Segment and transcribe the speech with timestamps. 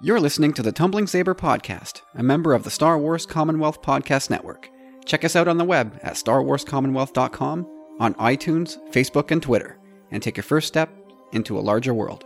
[0.00, 4.30] You're listening to the Tumbling Saber Podcast, a member of the Star Wars Commonwealth Podcast
[4.30, 4.70] Network.
[5.04, 7.66] Check us out on the web at starwarscommonwealth.com,
[8.00, 9.78] on iTunes, Facebook, and Twitter,
[10.10, 10.90] and take your first step
[11.32, 12.24] into a larger world.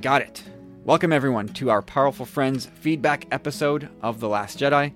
[0.00, 0.42] Got it.
[0.84, 4.94] Welcome, everyone, to our Powerful Friends feedback episode of The Last Jedi.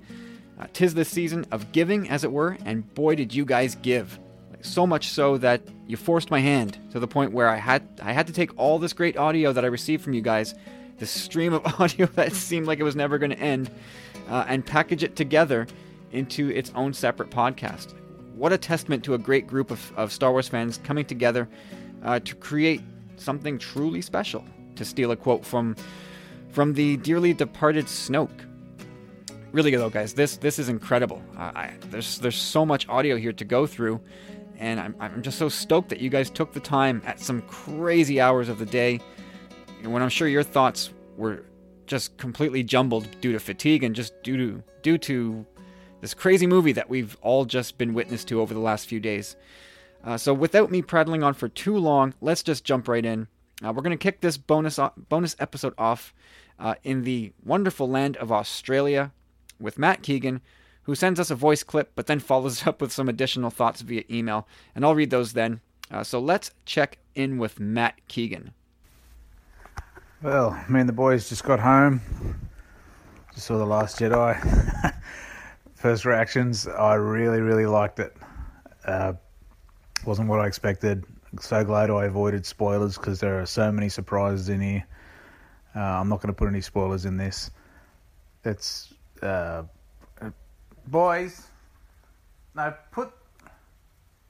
[0.58, 4.18] Uh, tis the season of giving, as it were, and boy, did you guys give.
[4.62, 8.12] So much so that you forced my hand to the point where I had I
[8.14, 10.54] had to take all this great audio that I received from you guys,
[10.96, 13.70] this stream of audio that seemed like it was never going to end,
[14.30, 15.66] uh, and package it together
[16.12, 17.92] into its own separate podcast.
[18.36, 21.46] What a testament to a great group of, of Star Wars fans coming together
[22.02, 22.80] uh, to create
[23.16, 24.46] something truly special.
[24.76, 25.76] To steal a quote from
[26.50, 28.46] from the dearly departed Snoke.
[29.52, 30.14] Really good though, guys.
[30.14, 31.22] This this is incredible.
[31.36, 34.00] Uh, I, there's there's so much audio here to go through,
[34.58, 38.20] and I'm I'm just so stoked that you guys took the time at some crazy
[38.20, 39.00] hours of the day,
[39.84, 41.44] when I'm sure your thoughts were
[41.86, 45.46] just completely jumbled due to fatigue and just due to due to
[46.00, 49.36] this crazy movie that we've all just been witness to over the last few days.
[50.04, 53.26] Uh, so without me prattling on for too long, let's just jump right in.
[53.62, 56.14] Uh, we're going to kick this bonus o- bonus episode off
[56.58, 59.12] uh, in the wonderful land of Australia
[59.60, 60.40] with Matt Keegan,
[60.82, 64.02] who sends us a voice clip, but then follows up with some additional thoughts via
[64.10, 65.60] email, and I'll read those then.
[65.90, 68.52] Uh, so let's check in with Matt Keegan.
[70.22, 72.00] Well, me and the boys just got home.
[73.34, 74.94] Just saw The Last Jedi.
[75.74, 78.16] First reactions, I really, really liked it.
[78.86, 79.12] Uh,
[80.06, 81.04] wasn't what I expected.
[81.40, 84.86] So glad I avoided spoilers because there are so many surprises in here.
[85.74, 87.50] Uh, I'm not going to put any spoilers in this.
[88.44, 88.92] It's
[89.22, 89.64] uh,
[90.86, 91.46] boys.
[92.54, 93.10] No, put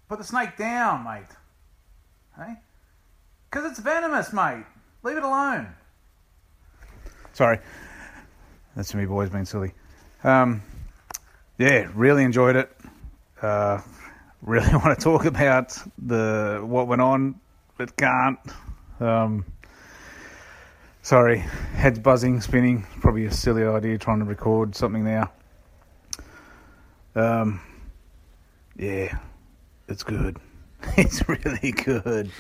[0.09, 1.25] put the snake down, mate.
[2.37, 2.55] Hey,
[3.51, 4.65] because it's venomous, mate.
[5.03, 5.69] Leave it alone.
[7.35, 7.59] Sorry,
[8.77, 9.73] that's me, boys, being silly.
[10.23, 10.63] Um,
[11.59, 12.75] yeah, really enjoyed it.
[13.43, 13.81] Uh,
[14.45, 17.41] really want to talk about the what went on,
[17.77, 18.39] but can't.
[19.01, 19.45] Um,
[21.03, 21.39] sorry,
[21.75, 22.87] head's buzzing, spinning.
[23.01, 25.31] Probably a silly idea trying to record something now.
[27.17, 27.61] Um,
[28.77, 29.19] yeah,
[29.89, 30.39] it's good.
[30.99, 32.31] It's really good.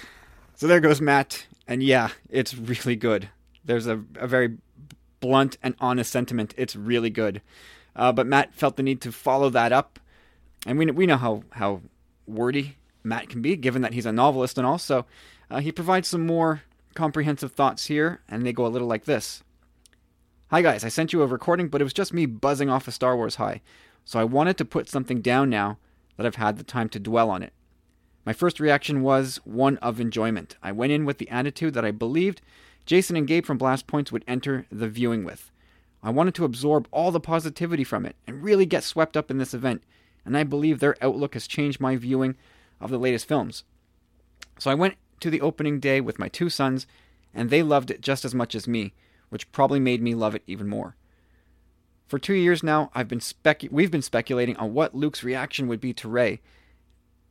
[0.54, 3.30] So there goes Matt, and yeah, it's really good.
[3.64, 4.58] There's a, a very
[5.20, 6.52] blunt and honest sentiment.
[6.58, 7.40] It's really good.
[7.96, 9.98] Uh, but Matt felt the need to follow that up,
[10.66, 11.80] and we we know how how
[12.26, 15.06] wordy Matt can be, given that he's a novelist and also
[15.50, 16.62] uh, he provides some more
[16.94, 19.42] comprehensive thoughts here, and they go a little like this.
[20.50, 22.92] Hi guys, I sent you a recording, but it was just me buzzing off a
[22.92, 23.60] Star Wars high,
[24.04, 25.78] so I wanted to put something down now
[26.16, 27.52] that I've had the time to dwell on it.
[28.24, 30.56] My first reaction was one of enjoyment.
[30.62, 32.40] I went in with the attitude that I believed
[32.86, 35.50] Jason and Gabe from Blast Points would enter the viewing with.
[36.02, 39.38] I wanted to absorb all the positivity from it and really get swept up in
[39.38, 39.82] this event,
[40.24, 42.36] and I believe their outlook has changed my viewing
[42.80, 43.64] of the latest films.
[44.58, 46.86] So I went to the opening day with my two sons,
[47.32, 48.92] and they loved it just as much as me,
[49.28, 50.96] which probably made me love it even more.
[52.06, 55.80] For two years now, I've been spec- we've been speculating on what Luke's reaction would
[55.80, 56.40] be to Rey,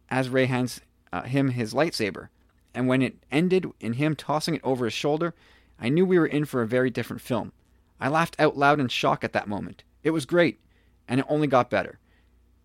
[0.09, 2.29] as Rey hands uh, him his lightsaber.
[2.73, 5.35] And when it ended in him tossing it over his shoulder,
[5.79, 7.51] I knew we were in for a very different film.
[7.99, 9.83] I laughed out loud in shock at that moment.
[10.03, 10.59] It was great,
[11.07, 11.99] and it only got better.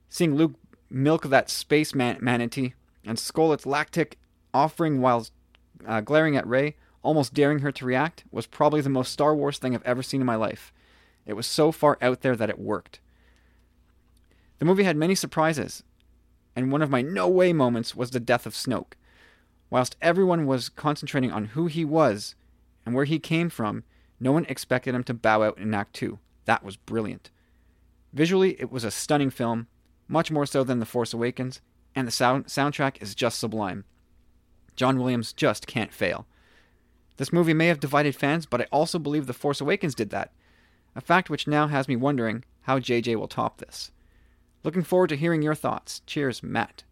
[0.08, 0.54] Seeing Luke
[0.90, 2.74] milk that space man- manatee
[3.04, 4.18] and its lactic
[4.52, 5.26] offering while
[5.86, 9.58] uh, glaring at Rey, almost daring her to react, was probably the most Star Wars
[9.58, 10.72] thing I've ever seen in my life.
[11.26, 13.00] It was so far out there that it worked.
[14.58, 15.84] The movie had many surprises,
[16.56, 18.94] and one of my no way moments was the death of Snoke.
[19.70, 22.34] Whilst everyone was concentrating on who he was
[22.84, 23.84] and where he came from,
[24.18, 26.18] no one expected him to bow out in Act 2.
[26.46, 27.30] That was brilliant.
[28.12, 29.68] Visually, it was a stunning film,
[30.08, 31.60] much more so than The Force Awakens,
[31.94, 33.84] and the sound- soundtrack is just sublime.
[34.76, 36.26] John Williams just can't fail.
[37.16, 40.32] This movie may have divided fans, but I also believe The Force Awakens did that,
[40.94, 43.90] a fact which now has me wondering how JJ will top this.
[44.64, 46.02] Looking forward to hearing your thoughts.
[46.06, 46.84] Cheers, Matt.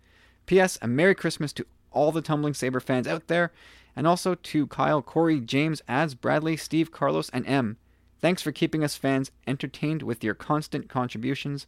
[0.46, 0.78] P.S.
[0.82, 3.52] A Merry Christmas to all the Tumbling Saber fans out there,
[3.94, 7.78] and also to Kyle, Corey, James, Ads, Bradley, Steve, Carlos, and M.
[8.20, 11.66] Thanks for keeping us fans entertained with your constant contributions.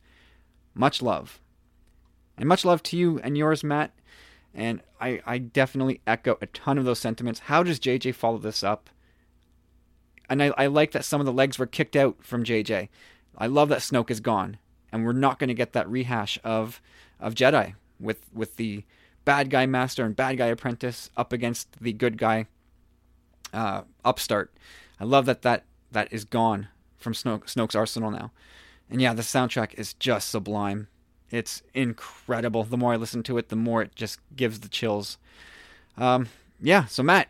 [0.78, 1.40] Much love.
[2.36, 3.90] And much love to you and yours, Matt.
[4.54, 7.40] And I, I definitely echo a ton of those sentiments.
[7.40, 8.88] How does JJ follow this up?
[10.30, 12.88] And I, I like that some of the legs were kicked out from JJ.
[13.36, 14.58] I love that Snoke is gone,
[14.92, 16.80] and we're not going to get that rehash of
[17.18, 18.84] of Jedi with with the
[19.24, 22.46] bad guy master and bad guy apprentice up against the good guy
[23.52, 24.52] uh, upstart.
[25.00, 28.32] I love that that that is gone from Snoke, Snoke's arsenal now.
[28.90, 30.88] And yeah, the soundtrack is just sublime.
[31.30, 32.64] It's incredible.
[32.64, 35.18] The more I listen to it, the more it just gives the chills.
[35.96, 36.28] Um,
[36.60, 37.28] yeah, so Matt,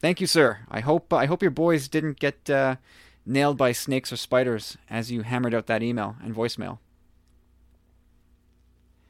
[0.00, 0.58] thank you, sir.
[0.70, 2.76] I hope I hope your boys didn't get uh,
[3.24, 6.78] nailed by snakes or spiders as you hammered out that email and voicemail.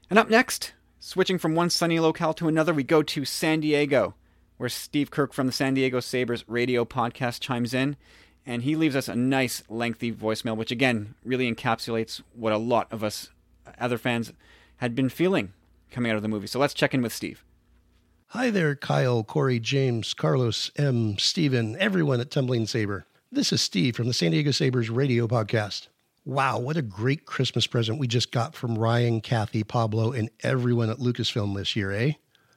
[0.09, 4.15] And up next, switching from one sunny locale to another, we go to San Diego,
[4.57, 7.97] where Steve Kirk from the San Diego Sabres radio podcast chimes in,
[8.47, 12.91] and he leaves us a nice, lengthy voicemail, which again really encapsulates what a lot
[12.93, 13.31] of us
[13.79, 14.33] other fans
[14.77, 15.53] had been feeling
[15.91, 16.47] coming out of the movie.
[16.47, 17.45] So let's check in with Steve.
[18.29, 23.07] Hi there, Kyle, Corey, James, Carlos, M, Steven, everyone at Tumbling Saber.
[23.31, 25.89] This is Steve from the San Diego Sabres radio podcast.
[26.25, 30.91] Wow, what a great Christmas present we just got from Rian, Kathy, Pablo, and everyone
[30.91, 32.13] at Lucasfilm this year, eh?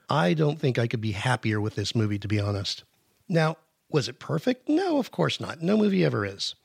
[0.09, 2.83] I don't think I could be happier with this movie, to be honest.
[3.27, 3.57] Now,
[3.91, 4.69] was it perfect?
[4.69, 5.61] No, of course not.
[5.61, 6.55] No movie ever is.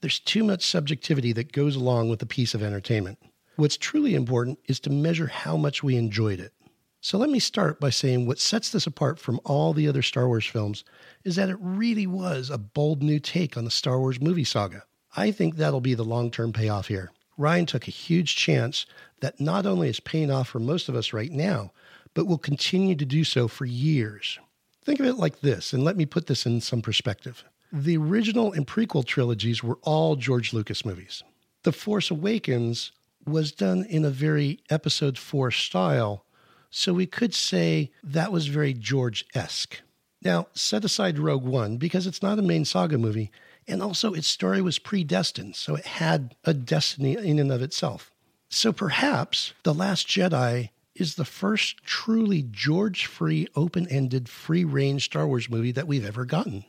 [0.00, 3.18] There's too much subjectivity that goes along with a piece of entertainment.
[3.56, 6.52] What's truly important is to measure how much we enjoyed it.
[7.00, 10.26] So let me start by saying what sets this apart from all the other Star
[10.26, 10.84] Wars films
[11.22, 14.84] is that it really was a bold new take on the Star Wars movie saga.
[15.16, 17.12] I think that'll be the long term payoff here.
[17.38, 18.86] Rian took a huge chance
[19.20, 21.72] that not only is paying off for most of us right now,
[22.14, 24.38] but will continue to do so for years.
[24.84, 27.44] Think of it like this, and let me put this in some perspective.
[27.72, 31.22] The original and prequel trilogies were all George Lucas movies.
[31.62, 32.92] The Force Awakens
[33.26, 36.24] was done in a very episode 4 style,
[36.70, 39.80] so we could say that was very George esque.
[40.22, 43.30] Now, set aside Rogue One because it's not a main saga movie
[43.66, 48.10] and also, its story was predestined, so it had a destiny in and of itself.
[48.50, 55.04] So perhaps The Last Jedi is the first truly George free, open ended, free range
[55.04, 56.64] Star Wars movie that we've ever gotten.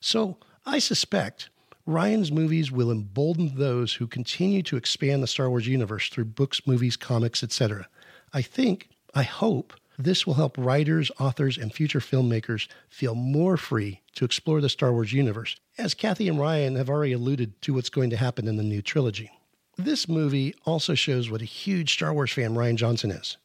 [0.00, 1.50] So I suspect
[1.86, 6.66] Rian's movies will embolden those who continue to expand the Star Wars universe through books,
[6.66, 7.88] movies, comics, etc.
[8.32, 14.02] I think, I hope, this will help writers, authors, and future filmmakers feel more free
[14.14, 17.88] to explore the Star Wars universe, as Kathy and Rian have already alluded to what's
[17.88, 19.30] going to happen in the new trilogy.
[19.78, 23.36] This movie also shows what a huge Star Wars fan Rian Johnson is.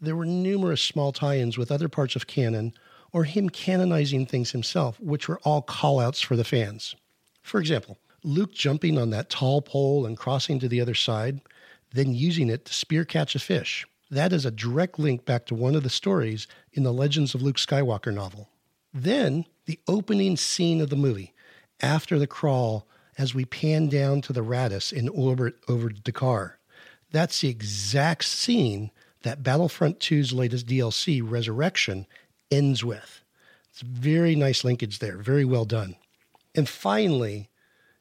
[0.00, 2.74] There were numerous small tie ins with other parts of canon,
[3.12, 6.94] or him canonizing things himself, which were all call outs for the fans.
[7.42, 11.40] For example, Luke jumping on that tall pole and crossing to the other side,
[11.92, 13.86] then using it to spear catch a fish.
[14.10, 17.42] That is a direct link back to one of the stories in the Legends of
[17.42, 18.50] Luke Skywalker novel.
[18.92, 21.34] Then, the opening scene of the movie,
[21.80, 22.86] after the crawl,
[23.18, 26.54] as we pan down to the Raddus in orbit over D'Qar.
[27.12, 28.90] That's the exact scene
[29.26, 32.06] that Battlefront 2's latest DLC, Resurrection,
[32.50, 33.22] ends with.
[33.70, 35.96] It's very nice linkage there, very well done.
[36.54, 37.50] And finally,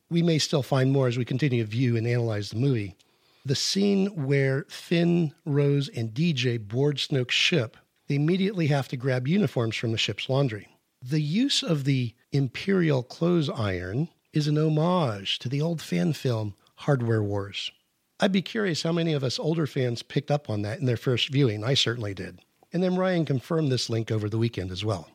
[0.09, 2.95] we may still find more as we continue to view and analyze the movie.
[3.43, 7.75] The scene where Finn, Rose, and DJ board Snoke's ship,
[8.07, 10.67] they immediately have to grab uniforms from the ship's laundry.
[11.01, 16.55] The use of the Imperial clothes iron is an homage to the old fan film
[16.75, 17.71] Hardware Wars.
[18.19, 20.97] I'd be curious how many of us older fans picked up on that in their
[20.97, 21.63] first viewing.
[21.63, 22.39] I certainly did.
[22.71, 25.09] And then Rian confirmed this link over the weekend as well.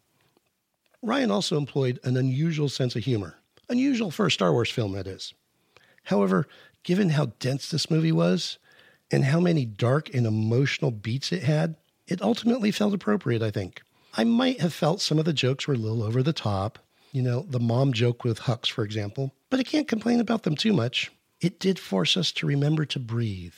[1.04, 3.36] Rian also employed an unusual sense of humor,
[3.68, 5.32] unusual for a Star Wars film, that is.
[6.04, 6.46] However,
[6.82, 8.58] given how dense this movie was
[9.10, 11.76] and how many dark and emotional beats it had,
[12.06, 13.82] it ultimately felt appropriate, I think.
[14.14, 16.78] I might have felt some of the jokes were a little over the top,
[17.12, 20.56] you know, the mom joke with Hux, for example, but I can't complain about them
[20.56, 21.10] too much.
[21.40, 23.54] It did force us to remember to breathe.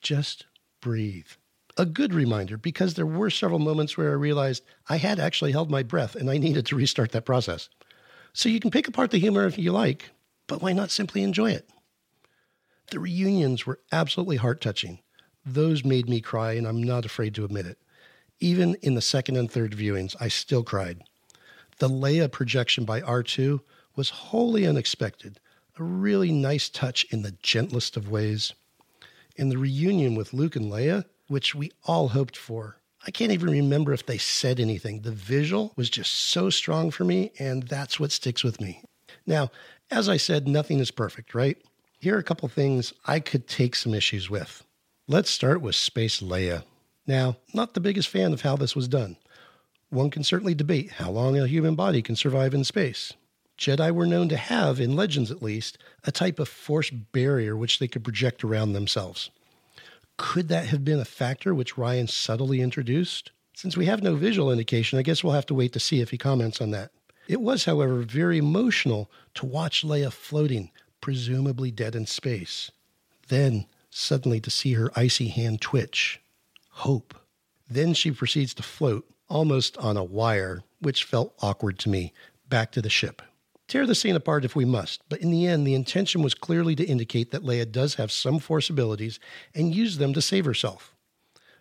[0.00, 0.46] Just
[0.80, 1.28] breathe.
[1.76, 5.70] A good reminder because there were several moments where I realized I had actually held
[5.70, 7.68] my breath and I needed to restart that process.
[8.32, 10.10] So you can pick apart the humor if you like,
[10.46, 11.70] but why not simply enjoy it?
[12.90, 14.98] The reunions were absolutely heart touching.
[15.46, 17.78] Those made me cry, and I'm not afraid to admit it.
[18.40, 21.02] Even in the second and third viewings, I still cried.
[21.78, 23.60] The Leia projection by R2
[23.96, 25.40] was wholly unexpected,
[25.78, 28.52] a really nice touch in the gentlest of ways.
[29.38, 32.76] And the reunion with Luke and Leia, which we all hoped for,
[33.06, 35.00] I can't even remember if they said anything.
[35.00, 38.84] The visual was just so strong for me, and that's what sticks with me.
[39.26, 39.50] Now,
[39.90, 41.56] as I said, nothing is perfect, right?
[41.98, 44.64] Here are a couple things I could take some issues with.
[45.08, 46.64] Let's start with Space Leia.
[47.06, 49.16] Now, not the biggest fan of how this was done.
[49.90, 53.14] One can certainly debate how long a human body can survive in space.
[53.62, 57.78] Jedi were known to have, in legends at least, a type of force barrier which
[57.78, 59.30] they could project around themselves.
[60.16, 63.30] Could that have been a factor which Rian subtly introduced?
[63.54, 66.10] Since we have no visual indication, I guess we'll have to wait to see if
[66.10, 66.90] he comments on that.
[67.28, 72.72] It was, however, very emotional to watch Leia floating, presumably dead in space.
[73.28, 76.20] Then, suddenly, to see her icy hand twitch.
[76.70, 77.14] Hope.
[77.70, 82.12] Then she proceeds to float, almost on a wire, which felt awkward to me,
[82.48, 83.22] back to the ship.
[83.68, 86.74] Tear the scene apart if we must, but in the end, the intention was clearly
[86.76, 89.18] to indicate that Leia does have some force abilities
[89.54, 90.94] and use them to save herself.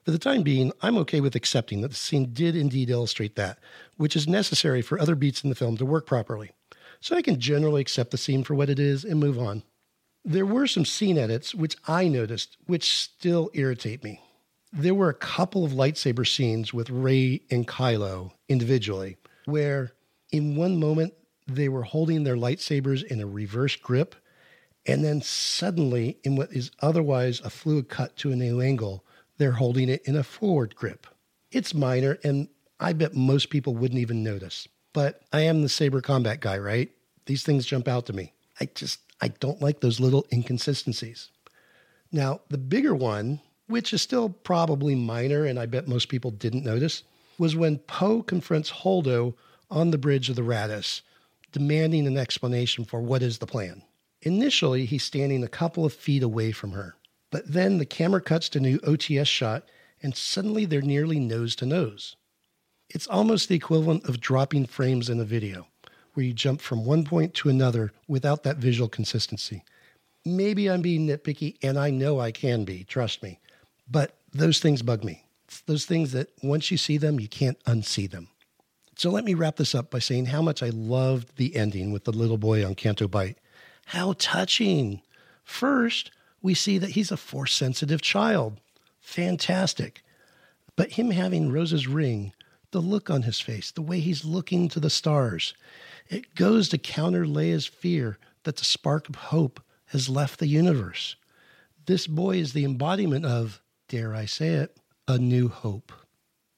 [0.04, 3.60] For the time being, I'm okay with accepting that the scene did indeed illustrate that,
[3.98, 6.52] which is necessary for other beats in the film to work properly.
[7.00, 9.64] So I can generally accept the scene for what it is and move on.
[10.26, 14.22] There were some scene edits which I noticed which still irritate me.
[14.74, 19.92] There were a couple of lightsaber scenes with Rey and Kylo individually, where
[20.32, 21.14] in one moment
[21.56, 24.16] they were holding their lightsabers in a reverse grip,
[24.86, 29.06] and then suddenly, in what is otherwise a fluid cut to a new angle,
[29.38, 31.08] they're holding it in a forward grip.
[31.52, 32.48] It's minor, and
[32.80, 34.68] I bet most people wouldn't even notice.
[34.94, 36.92] But I am the saber combat guy, right?
[37.26, 38.34] These things jump out to me.
[38.60, 41.30] I just, I don't like those little inconsistencies.
[42.12, 46.66] Now, the bigger one, which is still probably minor, and I bet most people didn't
[46.66, 47.04] notice,
[47.38, 49.36] was when Poe confronts Holdo
[49.70, 51.02] on the bridge of the Raddus
[51.52, 53.84] demanding an explanation for what is the plan.
[54.22, 56.96] Initially, he's standing a couple of feet away from her,
[57.32, 59.64] but then the camera cuts to new OTS shot,
[60.04, 62.16] and suddenly they're nearly nose to nose.
[62.90, 65.68] It's almost the equivalent of dropping frames in a video,
[66.14, 69.64] where you jump from one point to another without that visual consistency.
[70.26, 73.40] Maybe I'm being nitpicky, and I know I can be, trust me,
[73.90, 75.26] but those things bug me.
[75.46, 78.30] It's those things that once you see them, you can't unsee them.
[79.02, 82.04] So let me wrap this up by saying how much I loved the ending with
[82.04, 83.40] the little boy on Canto Bight.
[83.88, 85.02] How touching.
[85.44, 86.12] First,
[86.44, 88.60] we see that he's a force sensitive child.
[89.00, 90.04] Fantastic.
[90.76, 92.34] But him having Rose's ring,
[92.70, 95.56] the look on his face, the way he's looking to the stars,
[96.08, 101.16] it goes to counter Leia's fear that the spark of hope has left the universe.
[101.88, 104.78] This boy is the embodiment of, dare I say it,
[105.08, 105.92] a new hope.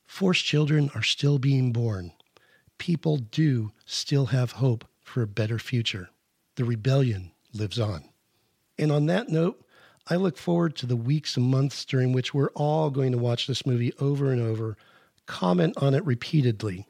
[0.05, 2.11] Force children are still being born
[2.83, 6.09] people do still have hope for a better future.
[6.57, 8.03] The rebellion lives on.
[8.77, 9.63] And on that note,
[10.09, 13.47] I look forward to the weeks and months during which we're all going to watch
[13.47, 14.75] this movie over and over,
[15.27, 16.85] comment on it repeatedly.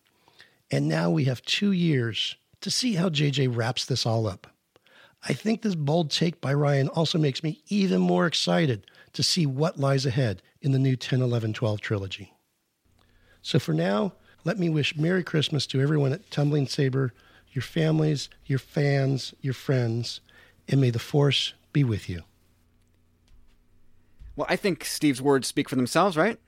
[0.71, 4.47] And now we have two years to see how JJ wraps this all up.
[5.29, 9.45] I think this bold take by Rian also makes me even more excited to see
[9.45, 12.33] what lies ahead in the new 10, 11, 12 trilogy.
[13.43, 17.13] So for now, let me wish Merry Christmas to everyone at Tumbling Saber,
[17.51, 20.21] your families, your fans, your friends,
[20.67, 22.23] and may the Force be with you.
[24.35, 26.39] Well, I think Steve's words speak for themselves, right?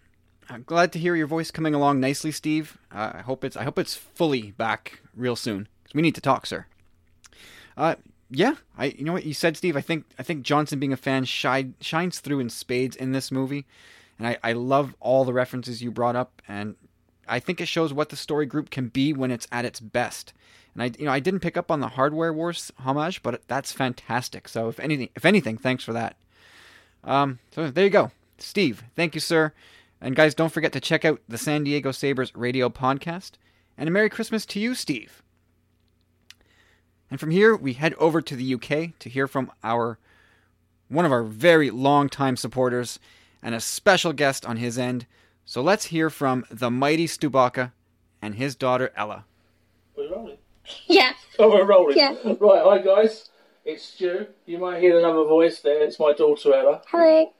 [0.49, 2.77] I'm glad to hear your voice coming along nicely, Steve.
[2.91, 6.45] Uh, I hope it's I hope it's fully back real soon we need to talk,
[6.45, 6.65] sir.
[7.77, 7.95] Uh,
[8.29, 9.77] yeah, I you know what you said, Steve.
[9.77, 13.31] I think I think Johnson being a fan shine, shines through in spades in this
[13.31, 13.65] movie,
[14.19, 16.41] and I, I love all the references you brought up.
[16.47, 16.75] And
[17.27, 20.33] I think it shows what the story group can be when it's at its best.
[20.73, 23.71] And I, you know, I didn't pick up on the Hardware Wars homage, but that's
[23.71, 24.47] fantastic.
[24.47, 26.17] So if anything, if anything, thanks for that.
[27.03, 28.83] Um, so there you go, Steve.
[28.95, 29.53] Thank you, sir.
[30.01, 33.33] And guys, don't forget to check out the San Diego Sabres radio podcast.
[33.77, 35.23] And a Merry Christmas to you, Steve.
[37.09, 39.97] And from here, we head over to the UK to hear from our
[40.87, 42.99] one of our very long time supporters
[43.41, 45.05] and a special guest on his end,
[45.45, 47.71] so let's hear from the mighty Stubaka
[48.21, 49.25] and his daughter Ella.
[49.95, 50.37] We're rolling.
[50.87, 51.13] Yeah.
[51.37, 51.97] Oh, we're rolling.
[51.97, 52.15] Yeah.
[52.39, 53.29] Right, hi guys.
[53.65, 54.27] It's Stu.
[54.45, 55.83] You might hear another voice there.
[55.83, 56.81] It's my daughter Ella.
[56.87, 57.33] Hello.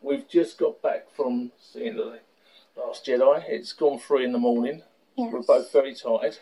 [0.00, 2.18] We've just got back from seeing the
[2.76, 3.44] Last Jedi.
[3.46, 4.82] It's gone three in the morning.
[5.16, 5.32] Yes.
[5.34, 6.38] We're both very tired.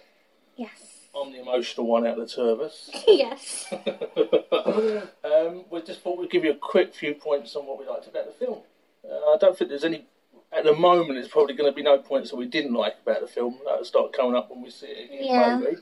[0.57, 1.09] Yes.
[1.15, 2.91] I'm the emotional one out of the two of us.
[3.09, 3.67] yes.
[5.25, 8.07] um, we just thought we'd give you a quick few points on what we liked
[8.07, 8.61] about the film.
[9.05, 10.07] Uh, I don't think there's any
[10.53, 13.21] at the moment, it's probably going to be no points that we didn't like about
[13.21, 13.59] the film.
[13.65, 15.57] That'll start coming up when we see it again, Yeah.
[15.59, 15.77] maybe.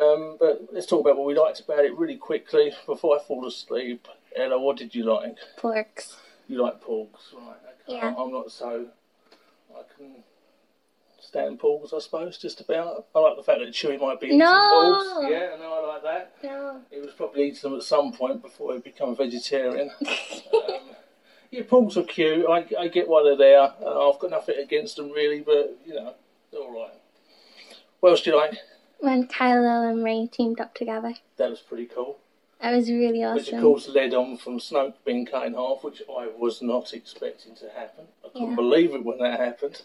[0.00, 3.46] Um, but let's talk about what we liked about it really quickly before I fall
[3.46, 4.06] asleep.
[4.36, 5.36] Ella, what did you like?
[5.58, 6.14] Porgs.
[6.46, 7.56] You like porks, right?
[7.88, 7.96] Okay.
[7.96, 8.14] Yeah.
[8.16, 8.86] I'm not so.
[9.74, 10.22] I can
[11.20, 13.06] stand porgs, I suppose, just about.
[13.14, 14.46] I like the fact that Chewie might be eating No.
[14.46, 15.30] porgs.
[15.30, 16.32] Yeah, no, I like that.
[16.44, 16.80] No.
[16.90, 19.90] He was probably eating them at some point before he became a vegetarian.
[20.00, 20.80] um,
[21.50, 22.46] Yeah, Porgs are cute.
[22.48, 23.72] I, I get why they're there.
[23.82, 26.14] Uh, I've got nothing against them really, but you know,
[26.52, 26.92] they're all right.
[28.00, 28.54] What else do you like?
[29.00, 31.14] When Kylo and Rey teamed up together.
[31.36, 32.18] That was pretty cool.
[32.60, 33.36] That was really awesome.
[33.36, 36.92] Which of course led on from Snoke being cut in half, which I was not
[36.92, 38.06] expecting to happen.
[38.24, 38.54] I couldn't Yeah.
[38.56, 39.82] believe it when that happened.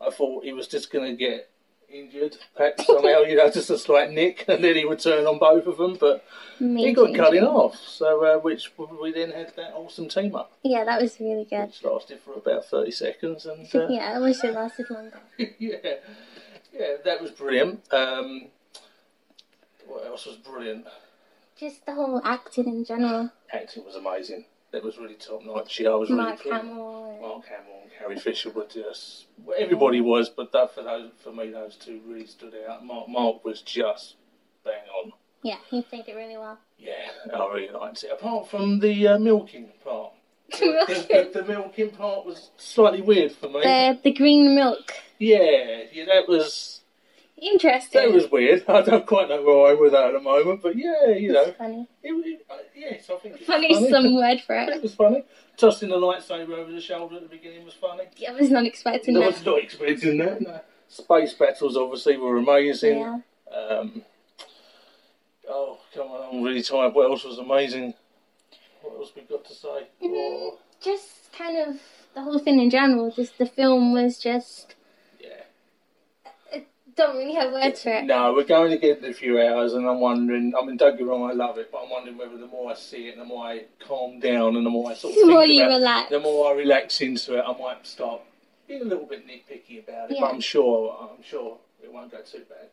[0.00, 1.48] I thought he was just going to get
[1.92, 5.38] injured, perhaps somehow, you know, just a slight nick, and then he would turn on
[5.38, 5.96] both of them.
[5.98, 6.24] But
[6.58, 7.14] he got Amazing.
[7.14, 11.00] cut in half, so uh, which we then had that awesome team up, Yeah, that
[11.00, 11.66] was really good.
[11.66, 15.20] which lasted for about thirty seconds, and uh, Yeah, I wish it lasted longer.
[15.58, 15.76] yeah,
[16.72, 17.80] yeah, that was brilliant.
[17.92, 18.48] Um,
[19.86, 20.86] what else was brilliant?
[21.58, 23.30] Just the whole acting in general.
[23.52, 24.44] Acting was amazing.
[24.76, 25.80] That was really top notch.
[25.80, 26.54] Yeah, I was really Mark pleased.
[26.54, 27.18] Hamill.
[27.18, 31.32] Mark Hamill and Carrie Fisher were just well, everybody was, but that for those for
[31.32, 32.84] me those two really stood out.
[32.84, 34.16] Mark Mark was just
[34.66, 35.14] bang on.
[35.42, 36.58] Yeah, he played it really well.
[36.78, 38.10] Yeah, I really liked it.
[38.12, 40.12] Apart from the uh, milking part,
[40.50, 43.62] the, the, the milking part was slightly weird for me.
[43.62, 44.92] The the green milk.
[45.18, 46.82] Yeah, yeah, that was
[47.40, 48.00] Interesting.
[48.00, 48.64] that was weird.
[48.68, 51.42] I don't quite know where I'm with that at the moment, but yeah, you know,
[51.42, 51.86] It's funny.
[52.02, 53.84] it, it, uh, yes, I think was Funny funny.
[53.86, 54.82] is some word for It it.
[54.82, 55.22] was funny.
[55.58, 58.04] Tossing the lightsaber over the shoulder at the beginning was funny.
[58.16, 59.26] Yeah, I was not expecting I that.
[59.26, 60.40] was not expecting that.
[60.40, 60.60] No.
[60.88, 62.98] Space battles obviously were amazing.
[63.00, 63.18] Yeah.
[63.54, 64.02] Um,
[65.48, 66.94] oh, come on, I'm really tired.
[66.94, 67.92] What else was amazing?
[68.82, 69.88] What else we got to say?
[70.02, 70.12] Mm.
[70.14, 71.80] Oh, Just kind of
[72.14, 73.10] the whole thing in general.
[73.10, 74.74] Just the film was just.
[76.98, 77.04] Yeah.
[77.06, 78.04] Don't really have words for it.
[78.04, 80.52] No, we're going to get in a few hours, and I'm wondering.
[80.60, 82.70] I mean, don't get me wrong, I love it, but I'm wondering whether the more
[82.70, 85.20] I see it, and the more I calm down, and the more I sort of
[85.20, 86.10] The more you about, relax.
[86.10, 88.20] the more I relax into it, I might start
[88.66, 90.16] being a little bit nitpicky about it.
[90.20, 92.68] But I'm sure, I'm sure it won't go too bad.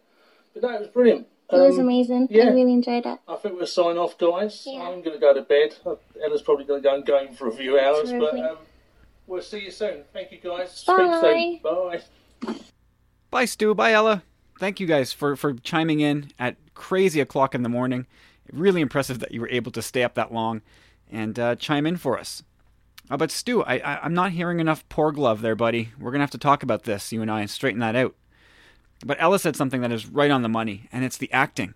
[0.53, 1.27] But no, it was brilliant.
[1.51, 2.27] It was Um, amazing.
[2.31, 2.45] yeah.
[2.45, 3.19] I really enjoyed it.
[3.27, 4.63] I think we'll sign off, guys.
[4.65, 4.81] Yeah.
[4.83, 5.75] I'm going to go to bed.
[6.23, 8.57] Ella's probably going to go and game for a few hours, but um,
[9.27, 10.03] we'll see you soon.
[10.13, 10.83] Thank you, guys.
[10.85, 11.59] Bye.
[11.59, 12.53] Speak soon.
[12.53, 12.63] Bye.
[13.33, 13.73] Bye, Stu.
[13.73, 14.21] Bye, Ella.
[14.59, 18.05] Thank you guys for, for chiming in at crazy o'clock in the morning.
[18.51, 20.61] Really impressive that you were able to stay up that long
[21.11, 22.43] and uh, chime in for us.
[23.09, 25.89] Uh, but Stu, I, I, I'm not hearing enough porg love there, buddy.
[25.99, 28.13] We're gonna have to talk about this, you and I, and straighten that out.
[29.03, 31.73] But Ella said something that is right on the money, and it's the acting.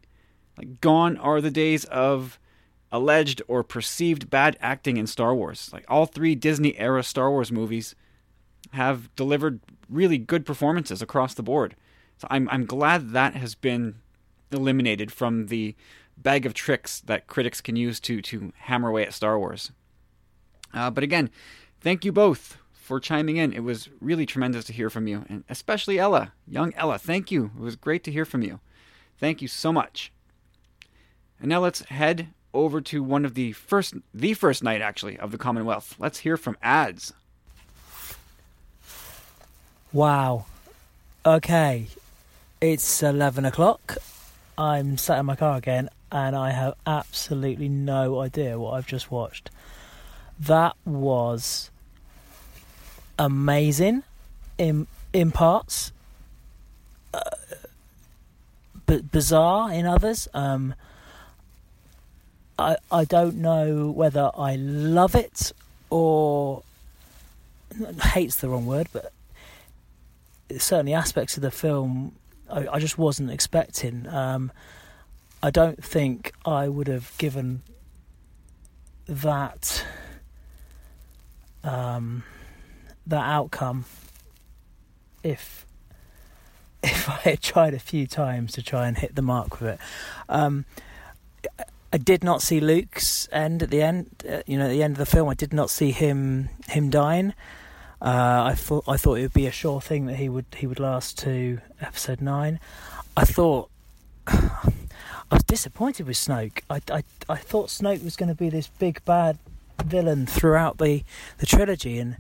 [0.60, 2.38] Like, gone are the days of
[2.91, 5.72] alleged or perceived bad acting in Star Wars.
[5.74, 7.96] Like, all three Disney era Star Wars movies
[8.74, 11.76] have delivered really good performances across the board.
[12.17, 13.95] So I'm I'm glad that has been
[14.52, 15.76] eliminated from the
[16.17, 19.71] bag of tricks that critics can use to to hammer away at Star Wars.
[20.73, 21.30] Uh, but again,
[21.80, 23.54] thank you both for chiming in.
[23.54, 26.97] It was really tremendous to hear from you, and especially Ella, young Ella.
[26.97, 27.52] Thank you.
[27.58, 28.60] It was great to hear from you.
[29.17, 30.12] Thank you so much.
[31.39, 35.32] And now let's head over to one of the first, the first night actually of
[35.32, 35.95] the Commonwealth.
[36.00, 37.13] Let's hear from Ads.
[39.93, 40.45] Wow.
[41.26, 41.88] Okay.
[42.60, 43.97] It's 11 o'clock.
[44.58, 49.12] I'm sat in my car again and I have absolutely no idea what I've just
[49.12, 49.50] watched.
[50.39, 51.69] That was
[53.17, 54.04] amazing
[54.58, 55.91] in in parts,
[57.13, 57.21] uh,
[58.86, 60.28] but bizarre in others.
[60.34, 60.76] Um,
[62.60, 65.52] I I don't know whether I love it
[65.89, 66.63] or
[68.04, 69.12] hate's the wrong word, but
[70.57, 72.13] certainly aspects of the film
[72.49, 74.07] I, I just wasn't expecting.
[74.07, 74.51] Um,
[75.41, 77.62] I don't think I would have given
[79.07, 79.86] that
[81.63, 82.23] um,
[83.05, 83.86] that outcome
[85.23, 85.65] if
[86.83, 89.79] if I had tried a few times to try and hit the mark with it.
[90.29, 90.65] Um,
[91.91, 94.10] I did not see Luke's end at the end.
[94.29, 96.89] Uh, you know, at the end of the film, I did not see him him
[96.89, 97.33] dying.
[98.01, 100.67] Uh, I thought I thought it would be a sure thing that he would he
[100.67, 102.60] would last to episode nine.
[103.15, 103.69] I thought
[104.27, 104.71] I
[105.31, 106.62] was disappointed with Snoke.
[106.69, 109.39] I, I, I thought Snoke was going to be this big bad
[109.83, 111.03] villain throughout the
[111.39, 112.17] the trilogy, and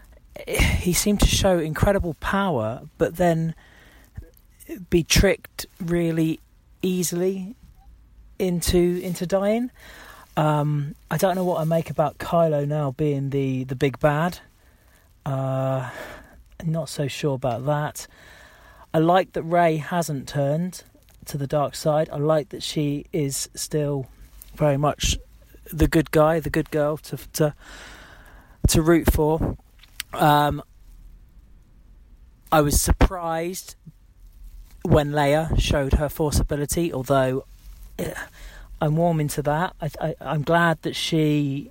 [0.46, 3.54] he seemed to show incredible power, but then
[4.88, 6.38] be tricked really
[6.82, 7.56] easily
[8.38, 9.70] into into dying.
[10.36, 14.38] Um, I don't know what I make about Kylo now being the the big bad.
[15.24, 15.90] Uh,
[16.64, 18.06] not so sure about that.
[18.92, 20.82] I like that Rey hasn't turned
[21.26, 22.08] to the dark side.
[22.12, 24.08] I like that she is still
[24.54, 25.16] very much
[25.72, 27.54] the good guy, the good girl to to
[28.68, 29.56] to root for.
[30.12, 30.62] Um,
[32.50, 33.76] I was surprised
[34.82, 37.44] when Leia showed her force ability, although
[38.80, 39.76] I'm warming to that.
[39.80, 41.70] I, I, I'm glad that she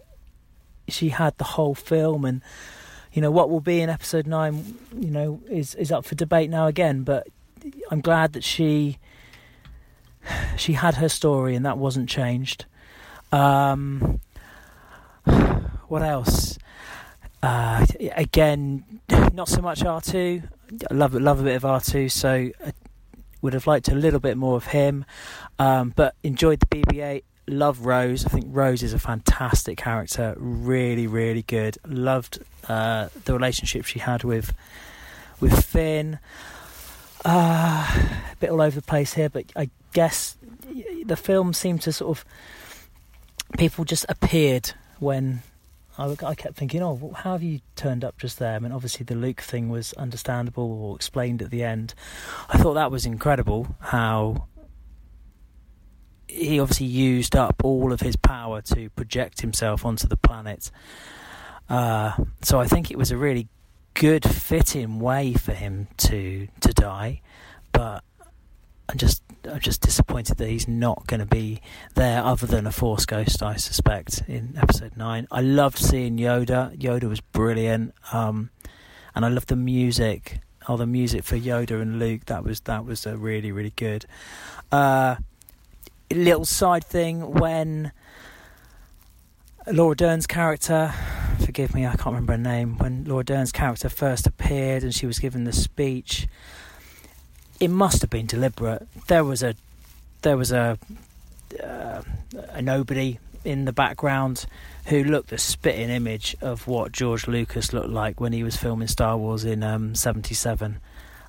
[0.88, 2.42] she had the whole film, and
[3.14, 4.78] you know what will be in episode nine.
[4.98, 7.28] You know is is up for debate now again, but
[7.92, 8.98] I'm glad that she
[10.58, 12.66] she had her story and that wasn't changed.
[13.32, 14.20] Um,
[15.88, 16.58] what else?
[17.42, 19.02] Uh, again,
[19.34, 20.44] not so much R two.
[20.90, 22.74] I love love a bit of R two, so I
[23.42, 25.06] would have liked a little bit more of him.
[25.58, 27.24] Um, but enjoyed the BB-8.
[27.50, 28.26] Love Rose.
[28.26, 30.36] I think Rose is a fantastic character.
[30.38, 31.78] Really, really good.
[31.86, 34.54] Loved uh, the relationship she had with
[35.40, 36.20] with Finn.
[37.26, 37.88] Uh,
[38.32, 40.38] a bit all over the place here, but I guess
[41.06, 42.26] the film seemed to sort of
[43.58, 45.42] people just appeared when
[45.98, 48.56] I, I kept thinking, oh, how have you turned up just there?
[48.56, 51.94] I mean, obviously the Luke thing was understandable or explained at the end.
[52.48, 54.48] I thought that was incredible how
[56.30, 60.72] he obviously used up all of his power to project himself onto the planet.
[61.68, 63.48] Uh, so I think it was a really
[63.96, 67.22] good fitting way for him to to die,
[67.72, 68.04] but
[68.88, 71.62] I'm just I'm just disappointed that he's not going to be
[71.96, 73.42] there other than a Force ghost.
[73.42, 75.28] I suspect in Episode Nine.
[75.32, 76.78] I loved seeing Yoda.
[76.78, 78.52] Yoda was brilliant, um,
[79.16, 80.40] and I loved the music.
[80.68, 82.26] Oh, the music for Yoda and Luke.
[82.26, 84.06] That was that was uh, really really good.
[84.72, 85.16] Uh,
[86.16, 87.92] little side thing when
[89.68, 90.94] Laura Dern's character,
[91.44, 95.06] forgive me, I can't remember her name, when Laura Dern's character first appeared and she
[95.06, 96.28] was given the speech
[97.60, 98.88] it must have been deliberate.
[99.08, 99.56] There was a
[100.22, 100.78] there was a
[101.64, 102.02] uh,
[102.50, 104.46] a nobody in the background
[104.86, 108.88] who looked a spitting image of what George Lucas looked like when he was filming
[108.88, 110.80] Star Wars in um, '77.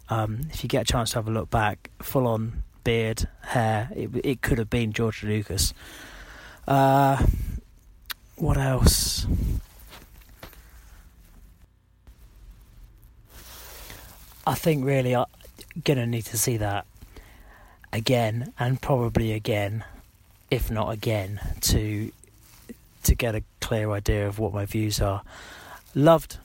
[0.09, 3.91] Um, if you get a chance to have a look back, full on beard, hair,
[3.95, 5.75] it, it could have been George Lucas.
[6.67, 7.25] Uh,
[8.37, 9.27] what else?
[14.47, 15.27] I think really, I'm
[15.85, 16.87] gonna need to see that
[17.93, 19.85] again and probably again,
[20.51, 22.13] if not again, to
[23.03, 25.23] to get a clear idea of what my views are.
[25.95, 26.39] Loved,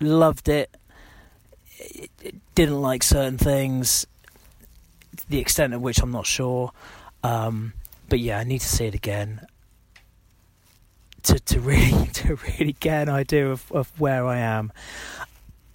[0.00, 0.74] loved it.
[2.54, 4.06] Didn't like certain things.
[5.28, 6.72] The extent of which I'm not sure.
[7.22, 7.72] Um,
[8.08, 9.46] but yeah, I need to see it again
[11.24, 14.72] to to really to really get an idea of, of where I am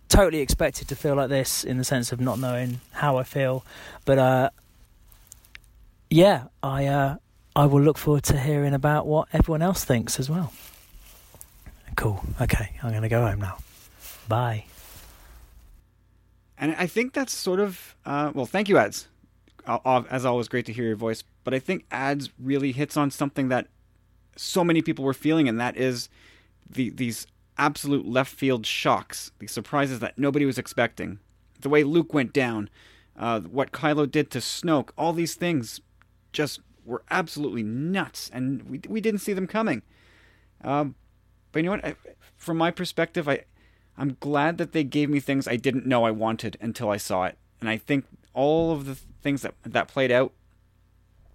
[0.07, 3.63] totally expected to feel like this in the sense of not knowing how I feel.
[4.05, 4.49] But uh,
[6.09, 7.15] yeah, I uh,
[7.55, 10.51] I will look forward to hearing about what everyone else thinks as well.
[11.95, 12.23] Cool.
[12.41, 13.57] Okay, I'm going to go home now.
[14.27, 14.65] Bye.
[16.57, 18.45] And I think that's sort of uh, well.
[18.45, 19.07] Thank you, Ads.
[19.69, 21.23] As always, great to hear your voice.
[21.43, 23.67] But I think Ads really hits on something that
[24.35, 26.09] so many people were feeling, and that is
[26.69, 27.27] the these
[27.57, 31.19] absolute left field shocks, the surprises that nobody was expecting.
[31.59, 32.69] The way Luke went down,
[33.17, 35.81] uh, what Kylo did to Snoke, all these things
[36.31, 39.81] just were absolutely nuts, and we, we didn't see them coming.
[40.63, 40.95] Um,
[41.51, 41.85] but you know what?
[41.85, 41.95] I,
[42.37, 43.43] from my perspective, I,
[43.97, 47.25] I'm glad that they gave me things I didn't know I wanted until I saw
[47.25, 47.37] it.
[47.59, 50.33] And I think all of the things that, that played out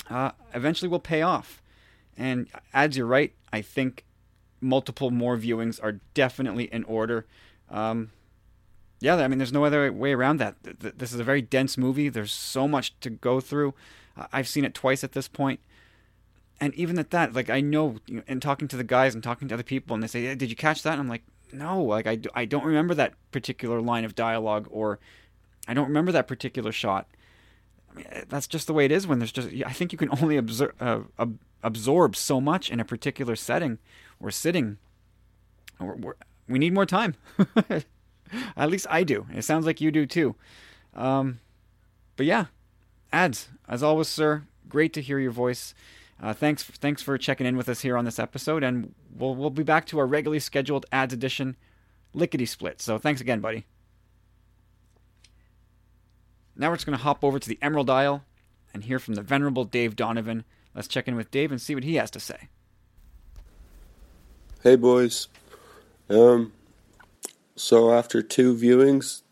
[0.09, 1.63] uh, eventually will pay off.
[2.17, 4.05] And as you're right, I think
[4.61, 7.27] multiple more viewings are definitely in order.
[7.71, 8.11] Um,
[9.01, 10.57] yeah, I mean, there's no other way around that.
[10.63, 12.09] This is a very dense movie.
[12.09, 13.75] There's so much to go through.
[14.33, 15.61] I've seen it twice at this point,
[16.61, 17.97] and even at that, like I know,
[18.29, 20.57] and talking to the guys and talking to other people, and they say, "Did you
[20.57, 24.15] catch that?" And I'm like, "No, like I, I don't remember that particular line of
[24.15, 25.01] dialogue, or
[25.67, 27.09] I don't remember that particular shot."
[27.91, 29.49] I mean, that's just the way it is when there's just.
[29.67, 31.01] I think you can only absorb uh,
[31.63, 33.79] absorb so much in a particular setting
[34.21, 34.79] we're sitting.
[36.49, 37.15] We need more time.
[38.57, 39.27] At least I do.
[39.33, 40.35] It sounds like you do too.
[40.95, 41.41] Um,
[42.17, 42.47] but yeah,
[43.13, 44.45] Ads as always, sir.
[44.69, 45.75] Great to hear your voice.
[46.21, 49.51] Uh, thanks, thanks for checking in with us here on this episode, and we'll we'll
[49.51, 51.57] be back to our regularly scheduled ads edition,
[52.13, 52.81] lickety split.
[52.81, 53.67] So thanks again, buddy.
[56.57, 58.25] Now we're just gonna hop over to the Emerald Isle
[58.73, 60.45] and hear from the venerable Dave Donovan.
[60.75, 62.49] Let's check in with Dave and see what he has to say.
[64.63, 65.29] Hey boys.
[66.09, 66.53] Um
[67.57, 69.23] so after two viewings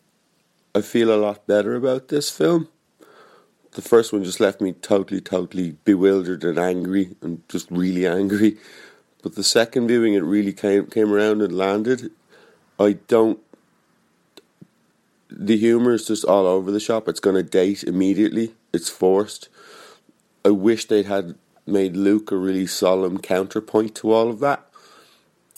[0.75, 2.69] I feel a lot better about this film.
[3.73, 8.59] The first one just left me totally totally bewildered and angry and just really angry.
[9.23, 12.11] But the second viewing it really came came around and landed.
[12.79, 13.39] I don't
[15.37, 17.09] the humor is just all over the shop.
[17.09, 18.55] It's going to date immediately.
[18.73, 19.49] It's forced.
[20.45, 24.67] I wish they'd had made Luke a really solemn counterpoint to all of that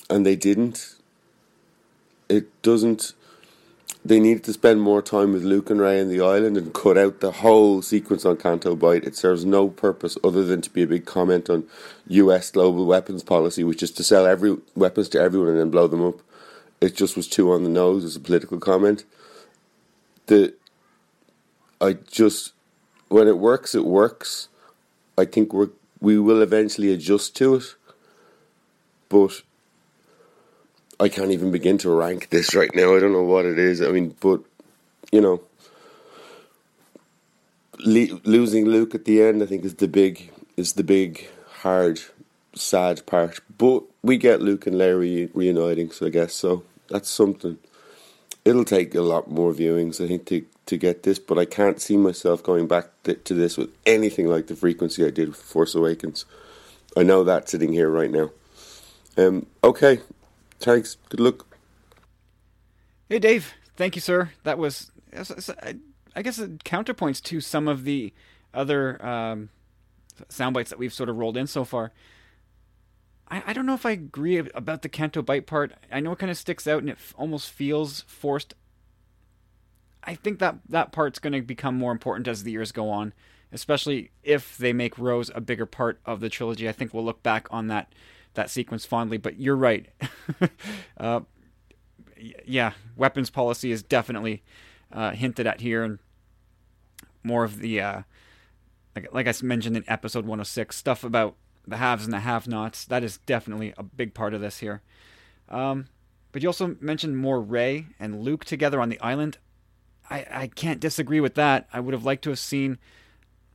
[0.08, 0.96] and they didn't.
[2.28, 3.12] It doesn't.
[4.04, 6.98] They needed to spend more time with Luke and Rey in the island and cut
[6.98, 9.04] out the whole sequence on Canto Bight.
[9.04, 11.64] It serves no purpose other than to be a big comment on
[12.08, 12.50] U.S.
[12.50, 16.04] global weapons policy, which is to sell every weapons to everyone and then blow them
[16.04, 16.16] up.
[16.82, 19.04] It just was too on the nose as a political comment.
[20.26, 20.54] The
[21.80, 22.52] I just
[23.08, 24.48] when it works, it works.
[25.18, 25.68] I think we
[26.00, 27.74] we will eventually adjust to it,
[29.08, 29.42] but
[31.00, 32.94] I can't even begin to rank this right now.
[32.96, 33.82] I don't know what it is.
[33.82, 34.40] I mean, but
[35.12, 35.42] you know,
[37.78, 41.28] le- losing Luke at the end, I think, is the big is the big
[41.62, 42.00] hard,
[42.54, 43.40] sad part.
[43.58, 46.64] But we get Luke and Larry reuniting, so I guess so.
[46.88, 47.58] That's something.
[48.44, 51.18] It'll take a lot more viewings, I think, to to get this.
[51.18, 55.10] But I can't see myself going back to this with anything like the frequency I
[55.10, 56.24] did with Force Awakens.
[56.96, 58.30] I know that sitting here right now.
[59.16, 60.00] Um, okay,
[60.64, 60.96] Thanks.
[61.10, 61.46] Good luck.
[63.10, 63.52] Hey, Dave.
[63.76, 64.30] Thank you, sir.
[64.44, 68.14] That was, I guess, it counterpoints to some of the
[68.54, 69.50] other um,
[70.30, 71.92] sound bites that we've sort of rolled in so far.
[73.28, 75.72] I, I don't know if I agree about the Canto Bight part.
[75.90, 78.54] I know it kind of sticks out and it f- almost feels forced.
[80.02, 83.14] I think that that part's going to become more important as the years go on,
[83.52, 86.68] especially if they make Rose a bigger part of the trilogy.
[86.68, 87.92] I think we'll look back on that
[88.34, 89.86] that sequence fondly, but you're right.
[90.98, 91.20] uh,
[92.44, 94.42] yeah, weapons policy is definitely
[94.92, 95.98] uh, hinted at here, and
[97.22, 98.02] more of the uh,
[98.94, 102.84] like, like I mentioned in episode 106, stuff about the haves and the have-nots.
[102.84, 104.82] That is definitely a big part of this here.
[105.48, 105.86] Um,
[106.32, 109.38] but you also mentioned more Rey and Luke together on the island.
[110.10, 111.68] I, I can't disagree with that.
[111.72, 112.78] I would have liked to have seen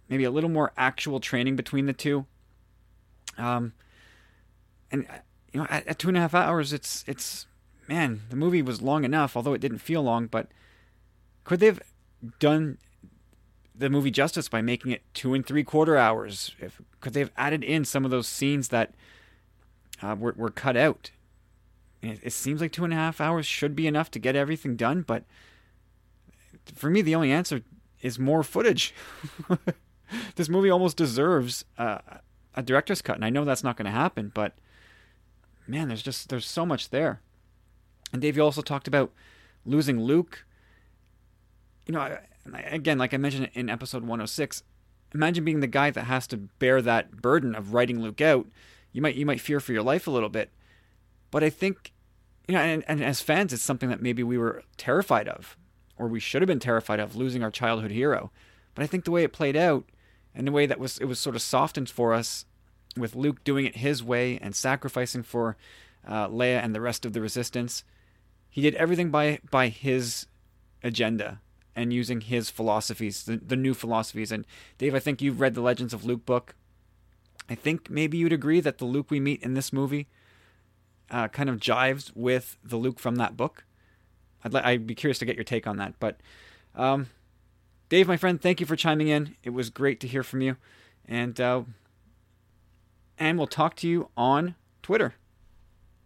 [0.08, 2.26] maybe a little more actual training between the two.
[3.38, 3.74] Um,
[4.92, 5.20] and uh,
[5.52, 7.46] you know, at, at, two and a half hours, it's it's
[7.88, 10.28] man, the movie was long enough, although it didn't feel long.
[10.28, 10.48] But
[11.44, 11.82] could they have
[12.40, 12.78] done
[13.80, 16.54] the movie justice by making it two and three quarter hours?
[16.60, 18.94] If could they have added in some of those scenes that
[20.02, 21.12] uh, were were cut out?
[22.02, 24.76] It, it seems like two and a half hours should be enough to get everything
[24.76, 25.24] done, but
[26.76, 27.62] for me, the only answer
[28.02, 28.94] is more footage.
[30.36, 32.00] this movie almost deserves uh,
[32.56, 34.54] a director's cut, and I know that's not going to happen, but
[35.68, 37.22] man, there's just there's so much there.
[38.12, 39.12] And Dave, you also talked about
[39.66, 40.46] losing Luke.
[41.86, 42.18] You know,
[42.56, 44.64] again, like I mentioned in episode 106,
[45.14, 48.48] imagine being the guy that has to bear that burden of writing Luke out.
[48.92, 50.52] You might you might fear for your life a little bit,
[51.32, 51.94] but I think,
[52.48, 55.58] you know, and, and as fans, it's something that maybe we were terrified of,
[55.98, 58.32] or we should have been terrified of losing our childhood hero.
[58.74, 59.86] But I think the way it played out,
[60.34, 62.46] and the way that was it was sort of softened for us
[62.98, 65.56] with Luke doing it his way and sacrificing for
[66.08, 67.84] uh, Leia and the rest of the Resistance.
[68.50, 70.26] He did everything by by his
[70.84, 71.42] agenda
[71.80, 74.34] and using his philosophies, the, the new philosophies.
[74.34, 74.46] And
[74.78, 76.56] Dave, I think you've read the Legends of Luke book.
[77.50, 80.10] I think maybe you'd agree that the Luke we meet in this movie
[81.10, 83.64] uh, kind of jives with the Luke from that book.
[84.44, 85.94] I'd, li- I'd be curious to get your take on that.
[86.02, 86.20] But
[86.76, 87.08] um,
[87.88, 89.38] Dave, my friend, thank you for chiming in.
[89.44, 90.58] It was great to hear from you.
[91.08, 91.64] And uh,
[93.18, 95.16] and we'll talk to you on Twitter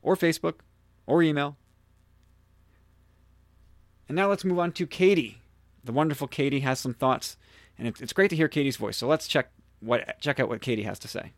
[0.04, 0.60] or Facebook
[1.08, 1.58] or email.
[4.08, 5.40] And now let's move on to Katie.
[5.84, 7.38] The wonderful Katie has some thoughts,
[7.78, 8.98] and it's great to hear Katie's voice.
[8.98, 11.34] So let's check what check out what Katie has to say.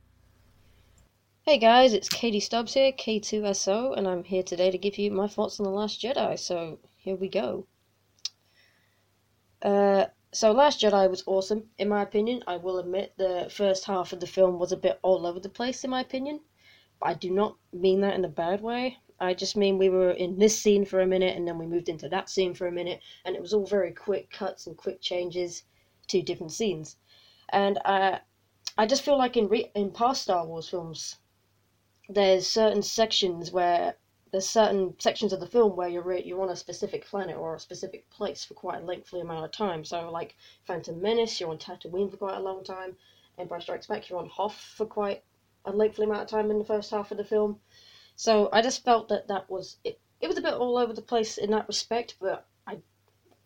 [1.42, 5.28] Hey guys, it's Katie Stubbs here, K2SO, and I'm here today to give you my
[5.28, 6.40] thoughts on The Last Jedi.
[6.40, 7.68] So here we go.
[9.62, 12.44] Uh, so Last Jedi was awesome, in my opinion.
[12.48, 15.50] I will admit the first half of the film was a bit all over the
[15.50, 16.40] place, in my opinion.
[17.00, 18.98] But I do not mean that in a bad way.
[19.20, 21.90] I just mean we were in this scene for a minute and then we moved
[21.90, 25.02] into that scene for a minute, and it was all very quick cuts and quick
[25.02, 25.64] changes
[26.08, 26.98] to different scenes.
[27.50, 28.20] And I,
[28.78, 31.18] I just feel like in re- in past Star Wars films,
[32.10, 33.96] there's certain sections where
[34.32, 37.60] there's certain sections of the film where you're you're on a specific planet or a
[37.60, 39.86] specific place for quite a lengthy amount of time.
[39.86, 42.98] So like Phantom Menace, you're on Tatooine for quite a long time.
[43.38, 45.24] Empire Strikes Back, you're on Hoth for quite
[45.64, 47.60] a lengthy amount of time in the first half of the film.
[48.18, 50.00] So I just felt that that was it.
[50.22, 52.80] It was a bit all over the place in that respect, but I,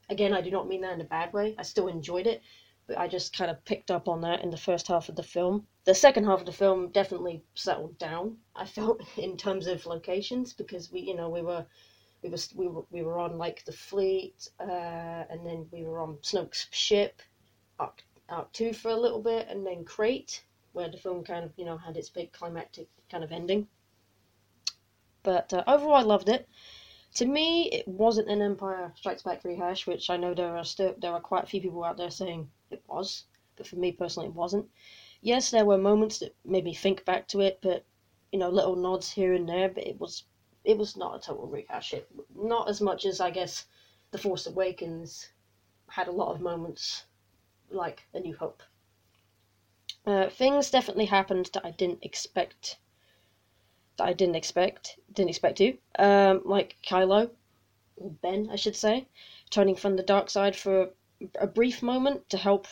[0.10, 1.56] again, I do not mean that in a bad way.
[1.58, 2.44] I still enjoyed it,
[2.86, 5.24] but I just kind of picked up on that in the first half of the
[5.24, 5.66] film.
[5.86, 8.38] The second half of the film definitely settled down.
[8.56, 11.66] I felt in terms of locations because we, you know, we were.
[12.22, 16.02] We were, we were we were on like the fleet, uh, and then we were
[16.02, 17.22] on Snoke's ship,
[17.80, 21.54] Arc, Arc Two for a little bit, and then Crait, where the film kind of
[21.56, 23.70] you know had its big climactic kind of ending.
[25.24, 26.48] But uh, overall, I loved it.
[27.16, 30.96] To me, it wasn't an Empire Strikes Back rehash, which I know there are still
[30.98, 34.30] there are quite a few people out there saying it was, but for me personally,
[34.30, 34.70] it wasn't.
[35.22, 37.84] Yes, there were moments that made me think back to it, but
[38.32, 39.70] you know, little nods here and there.
[39.70, 40.24] But it was
[40.64, 41.94] it was not a total rehash.
[41.94, 43.66] It not as much as I guess
[44.12, 45.32] The Force Awakens
[45.90, 47.06] had a lot of moments
[47.70, 48.64] like A New Hope.
[50.06, 52.78] Uh, things definitely happened that I didn't expect.
[54.00, 55.78] That I didn't expect, didn't expect to.
[56.00, 57.30] Um, like Kylo,
[57.98, 59.08] or Ben, I should say,
[59.50, 60.90] turning from the dark side for
[61.36, 62.66] a brief moment to help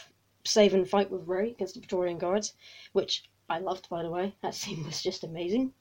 [0.45, 2.53] save and fight with Rey against the Praetorian Guards,
[2.93, 4.35] which I loved, by the way.
[4.41, 5.73] That scene was just amazing.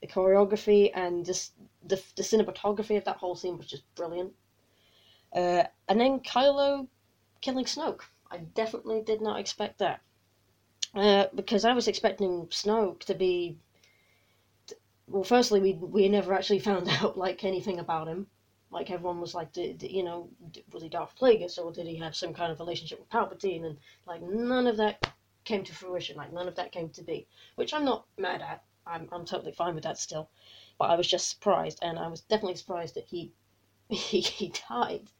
[0.00, 1.52] The choreography and just
[1.84, 4.32] the the cinematography of that whole scene was just brilliant.
[5.34, 6.88] Uh, and then Kylo
[7.42, 8.02] killing Snoke.
[8.30, 10.00] I definitely did not expect that.
[10.94, 13.58] Uh, because I was expecting Snoke to be.
[15.10, 18.28] Well, firstly, we we never actually found out like anything about him.
[18.70, 20.30] Like everyone was like, did, you know,
[20.72, 23.64] was he Darth Plagueis or did he have some kind of relationship with Palpatine?
[23.66, 25.12] And like none of that
[25.44, 26.16] came to fruition.
[26.16, 28.62] Like none of that came to be, which I'm not mad at.
[28.86, 30.30] I'm I'm totally fine with that still.
[30.78, 33.32] But I was just surprised, and I was definitely surprised that he
[33.88, 35.10] he, he died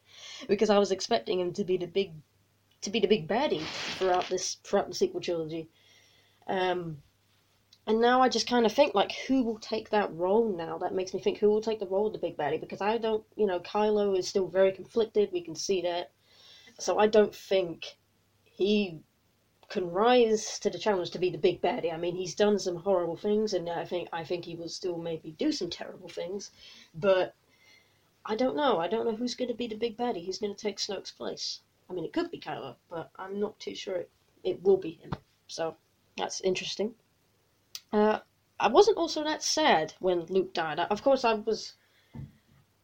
[0.47, 2.13] because I was expecting him to be the big
[2.79, 3.65] to be the big baddie
[3.97, 5.67] throughout this throughout the sequel trilogy.
[6.47, 7.03] Um,
[7.87, 10.77] and now I just kind of think like, who will take that role now?
[10.77, 12.97] That makes me think who will take the role of the big baddie because I
[12.97, 15.31] don't, you know, Kylo is still very conflicted.
[15.31, 16.11] We can see that,
[16.79, 17.97] so I don't think
[18.45, 18.99] he
[19.69, 21.93] can rise to the challenge to be the big baddie.
[21.93, 24.97] I mean, he's done some horrible things, and I think I think he will still
[24.97, 26.51] maybe do some terrible things,
[26.93, 27.35] but
[28.25, 28.79] I don't know.
[28.79, 30.25] I don't know who's going to be the big baddie.
[30.25, 31.61] Who's going to take Snoke's place?
[31.89, 34.11] I mean, it could be Kylo, but I'm not too sure it,
[34.43, 35.11] it will be him.
[35.47, 35.75] So
[36.17, 36.93] that's interesting.
[37.91, 38.19] Uh,
[38.59, 40.79] I wasn't also that sad when Luke died.
[40.79, 41.73] Of course, I was.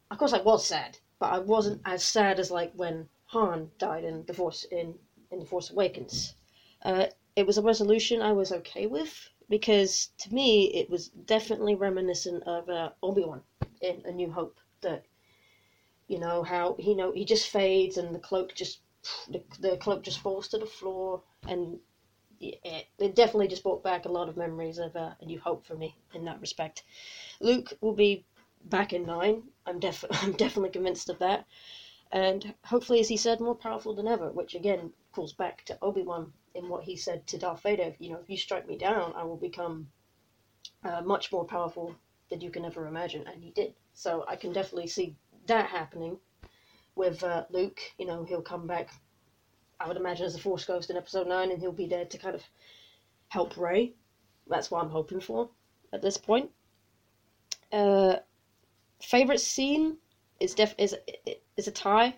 [0.10, 4.04] Of course, I was sad, but I wasn't as sad as like when Han died
[4.04, 4.98] in the Force in
[5.32, 6.36] in the Force Awakens.
[6.82, 11.76] Uh, it was a resolution I was okay with because to me it was definitely
[11.76, 13.43] reminiscent of uh, Obi Wan
[13.82, 14.60] in A New Hope.
[14.82, 15.06] That
[16.08, 18.82] you know how you know he just fades and the cloak just
[19.30, 21.80] the, the cloak just falls to the floor, and
[22.39, 25.65] it, it definitely just brought back a lot of memories of uh, a new hope
[25.65, 26.84] for me in that respect.
[27.39, 28.26] Luke will be
[28.65, 29.43] back in nine.
[29.65, 31.45] I'm def- I'm definitely convinced of that,
[32.12, 34.32] and hopefully, as he said, more powerful than ever.
[34.32, 37.95] Which again calls back to Obi Wan in what he said to Darth Vader.
[38.00, 39.89] You know, if you strike me down, I will become
[40.84, 41.95] uh, much more powerful
[42.30, 43.73] than you can ever imagine, and he did.
[43.93, 45.15] So I can definitely see
[45.47, 46.19] that happening
[46.95, 47.80] with uh, Luke.
[47.97, 48.89] You know, he'll come back.
[49.80, 52.18] I would imagine as a Force Ghost in Episode Nine, and he'll be there to
[52.18, 52.44] kind of
[53.30, 53.94] help Rey.
[54.48, 55.50] That's what I'm hoping for
[55.94, 56.50] at this point.
[57.72, 58.18] Uh,
[59.02, 59.98] favorite scene
[60.40, 60.96] is def is
[61.58, 62.16] is a tie.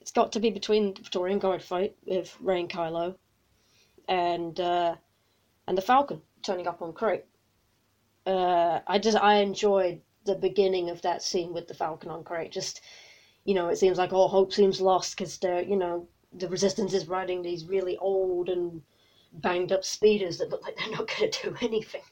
[0.00, 3.16] It's got to be between the Praetorian Guard fight with Rey and Kylo,
[4.08, 4.94] and uh,
[5.66, 7.24] and the Falcon turning up on Crait.
[8.24, 12.52] Uh, I just I enjoyed the beginning of that scene with the Falcon on Crait.
[12.52, 12.80] Just
[13.44, 16.94] you know, it seems like all hope seems lost because they're, you know, the resistance
[16.94, 18.82] is riding these really old and
[19.32, 22.02] banged up speeders that look like they're not going to do anything.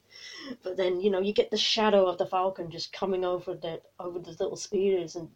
[0.62, 3.80] But then, you know, you get the shadow of the Falcon just coming over the
[3.98, 5.28] over the little speeders, and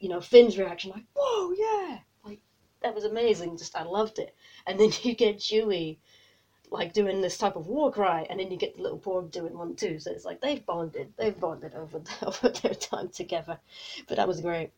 [0.00, 2.40] you know, Finn's reaction like, "Whoa, yeah!" Like
[2.82, 3.56] that was amazing.
[3.58, 4.34] Just I loved it.
[4.66, 5.98] And then you get Chewie
[6.70, 9.56] like doing this type of war cry, and then you get the little Porg doing
[9.56, 9.98] one too.
[9.98, 13.58] So it's like they've bonded, they've bonded over over their time together.
[14.06, 14.70] But that was great.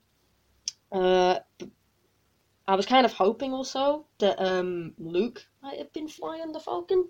[0.93, 1.39] Uh,
[2.71, 7.09] I was kind of hoping also that um, Luke might have been flying the Falcon.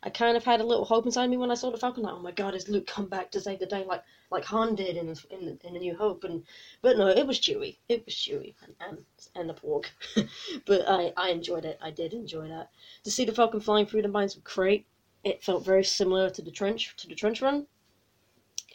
[0.00, 2.04] I kind of had a little hope inside me when I saw the Falcon.
[2.04, 4.76] Like, oh my God, is Luke come back to save the day like like Han
[4.76, 6.22] did in in, in A New Hope?
[6.22, 6.44] And
[6.82, 7.78] but no, it was Chewie.
[7.88, 9.86] It was Chewie and and, and the Porg.
[10.66, 11.80] but I I enjoyed it.
[11.82, 12.70] I did enjoy that.
[13.02, 14.86] To see the Falcon flying through the mines of Crait,
[15.24, 17.66] it felt very similar to the trench to the trench run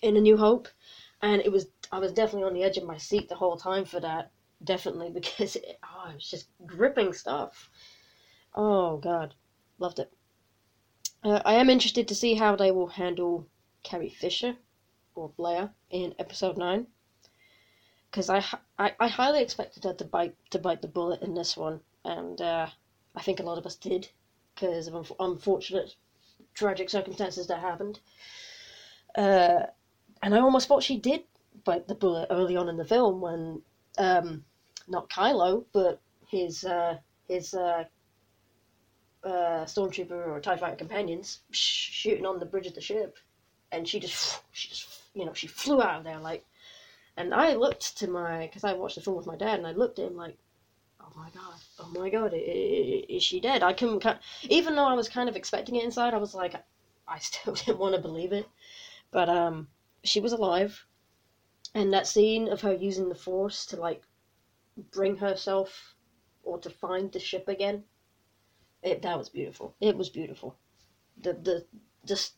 [0.01, 0.67] in A New Hope,
[1.21, 3.85] and it was I was definitely on the edge of my seat the whole time
[3.85, 4.29] for that
[4.63, 7.69] definitely because it, oh, it was just gripping stuff.
[8.55, 9.35] Oh god,
[9.79, 10.11] loved it.
[11.23, 13.47] Uh, I am interested to see how they will handle
[13.83, 14.55] Carrie Fisher
[15.15, 16.87] or Blair in episode nine,
[18.09, 18.43] because I,
[18.77, 22.39] I I highly expected her to bite to bite the bullet in this one, and
[22.41, 22.67] uh,
[23.15, 24.09] I think a lot of us did
[24.55, 25.95] because of un- unfortunate,
[26.53, 27.99] tragic circumstances that happened.
[29.15, 29.63] Uh,
[30.21, 31.23] and I almost thought she did
[31.63, 33.61] bite the bullet early on in the film when
[33.97, 34.43] um,
[34.87, 37.85] not Kylo, but his uh, his uh,
[39.23, 43.17] uh, stormtrooper or Tie Fighter companions shooting on the bridge of the ship,
[43.71, 46.45] and she just she just you know, she flew out of there like.
[47.17, 49.71] And I looked to my, because I watched the film with my dad, and I
[49.71, 50.37] looked at him like,
[51.01, 53.63] oh my god, oh my god, is she dead?
[53.63, 54.05] I couldn't,
[54.43, 56.53] even though I was kind of expecting it inside, I was like,
[57.07, 58.47] I still didn't want to believe it.
[59.09, 59.67] But um,
[60.03, 60.85] she was alive,
[61.73, 64.03] and that scene of her using the force to like
[64.91, 65.95] bring herself
[66.43, 67.83] or to find the ship again,
[68.83, 69.75] it that was beautiful.
[69.81, 70.55] It was beautiful.
[71.21, 71.65] The the
[72.05, 72.35] just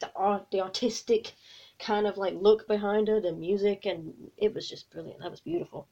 [0.00, 1.34] the art, the artistic
[1.78, 5.20] kind of like look behind her, the music, and it was just brilliant.
[5.20, 5.88] That was beautiful.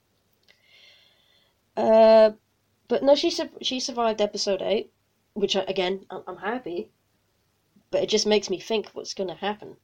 [1.76, 2.32] Uh,
[2.88, 3.30] but no, she
[3.62, 4.92] she survived episode eight,
[5.34, 6.90] which again I'm happy,
[7.90, 9.76] but it just makes me think what's going to happen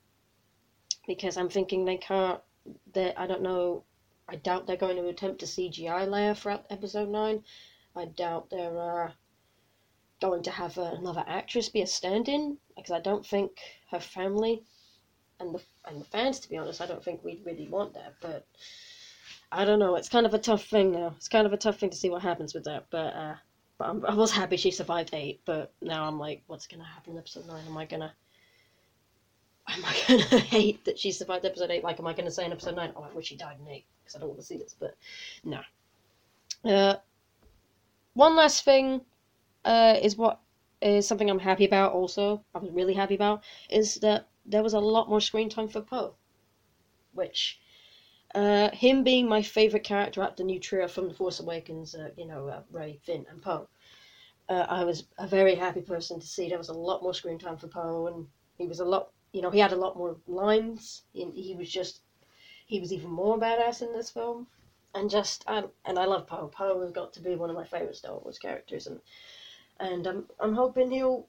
[1.07, 2.41] because I'm thinking they can't.
[2.95, 3.85] That I don't know.
[4.27, 7.45] I doubt they're going to attempt a CGI layer throughout episode nine.
[7.95, 9.13] I doubt they're uh,
[10.21, 13.59] going to have another actress be a stand-in because I don't think
[13.91, 14.63] her family
[15.41, 18.15] and the and the fans, to be honest, I don't think we'd really want that.
[18.23, 18.47] But
[19.53, 19.97] I don't know.
[19.97, 21.15] It's kind of a tough thing now.
[21.17, 22.87] It's kind of a tough thing to see what happens with that.
[22.91, 23.35] But uh,
[23.77, 25.43] but I'm, i was happy she survived eight.
[25.45, 27.67] But now I'm like, what's gonna happen in episode nine?
[27.67, 28.15] Am I gonna
[29.69, 31.85] am I gonna hate that she survived episode eight?
[31.85, 33.87] Like, am I gonna say in episode nine, oh, I wish she died in eight
[34.05, 34.77] because I don't want to see this?
[34.79, 34.97] But
[35.45, 35.61] no.
[36.65, 36.97] Uh,
[38.15, 39.01] one last thing
[39.65, 40.41] uh, is what
[40.81, 41.93] is something I'm happy about.
[41.93, 45.69] Also, I was really happy about is that there was a lot more screen time
[45.69, 46.15] for Poe,
[47.13, 47.61] which
[48.35, 52.11] uh, him being my favorite character at the new trio from The Force Awakens, uh,
[52.17, 53.69] you know, uh, Rey, Finn, and Poe.
[54.49, 57.39] Uh, I was a very happy person to see there was a lot more screen
[57.39, 58.27] time for Poe, and
[58.59, 61.03] he was a lot, you know, he had a lot more lines.
[61.13, 62.01] He, he was just,
[62.65, 64.47] he was even more badass in this film,
[64.95, 66.49] and just, I, and I love Poe.
[66.49, 69.01] Poe has got to be one of my favorite Star Wars characters, and
[69.81, 71.29] and I'm I'm hoping he'll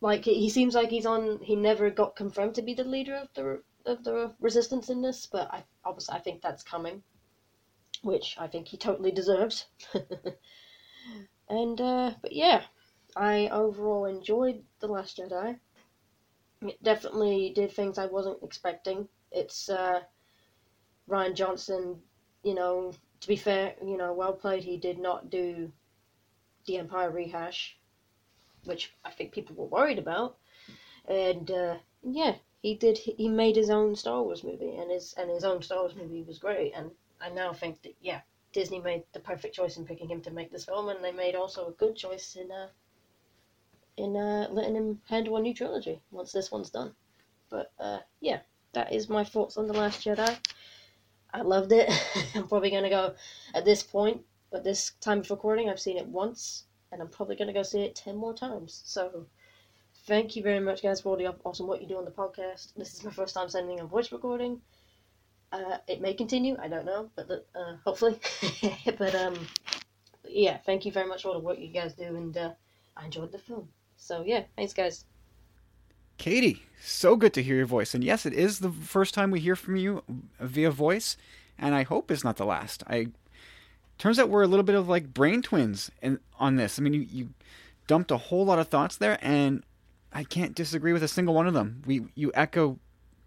[0.00, 1.40] like he seems like he's on.
[1.40, 5.26] He never got confirmed to be the leader of the of the resistance in this,
[5.26, 7.02] but I obviously I think that's coming,
[8.02, 9.66] which I think he totally deserves.
[11.48, 12.62] and uh, but yeah,
[13.14, 15.58] I overall enjoyed the Last Jedi.
[16.62, 19.08] It definitely did things I wasn't expecting.
[19.30, 20.00] It's uh,
[21.08, 22.00] Rian Johnson,
[22.42, 22.92] you know.
[23.20, 24.62] To be fair, you know, well played.
[24.62, 25.72] He did not do
[26.66, 27.78] the Empire rehash
[28.66, 30.36] which I think people were worried about.
[31.08, 32.98] And uh, yeah, he did.
[32.98, 36.22] He made his own Star Wars movie, and his and his own Star Wars movie
[36.22, 36.72] was great.
[36.74, 36.90] And
[37.20, 38.20] I now think that yeah,
[38.52, 41.36] Disney made the perfect choice in picking him to make this film, and they made
[41.36, 42.68] also a good choice in uh,
[43.96, 46.92] in uh, letting him handle a new trilogy once this one's done.
[47.48, 48.40] But uh, yeah,
[48.72, 50.36] that is my thoughts on the Last Jedi.
[51.32, 51.90] I loved it.
[52.34, 53.14] I'm probably gonna go
[53.54, 55.68] at this point, but this time of recording.
[55.68, 58.82] I've seen it once and I'm probably to go see it 10 more times.
[58.84, 59.26] So,
[60.06, 62.74] thank you very much, guys, for all the awesome work you do on the podcast.
[62.74, 64.60] This is my first time sending a voice recording.
[65.52, 68.18] Uh, it may continue, I don't know, but uh, hopefully.
[68.98, 69.46] but, um,
[70.28, 72.50] yeah, thank you very much for all the work you guys do, and uh,
[72.96, 73.68] I enjoyed the film.
[73.96, 75.04] So, yeah, thanks, guys.
[76.18, 77.94] Katie, so good to hear your voice.
[77.94, 80.02] And yes, it is the first time we hear from you
[80.40, 81.16] via voice,
[81.58, 82.82] and I hope it's not the last.
[82.86, 83.08] I
[83.98, 86.78] turns out we're a little bit of like brain twins in, on this.
[86.78, 87.28] I mean, you, you
[87.86, 89.62] dumped a whole lot of thoughts there, and
[90.12, 91.82] I can't disagree with a single one of them.
[91.86, 92.78] We you echo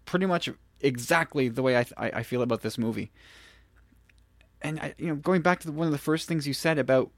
[0.04, 0.48] pretty much
[0.80, 3.10] exactly the way I I, I feel about this movie.
[4.62, 6.78] And I, you know, going back to the, one of the first things you said
[6.78, 7.10] about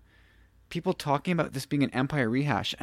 [0.69, 2.75] people talking about this being an Empire rehash,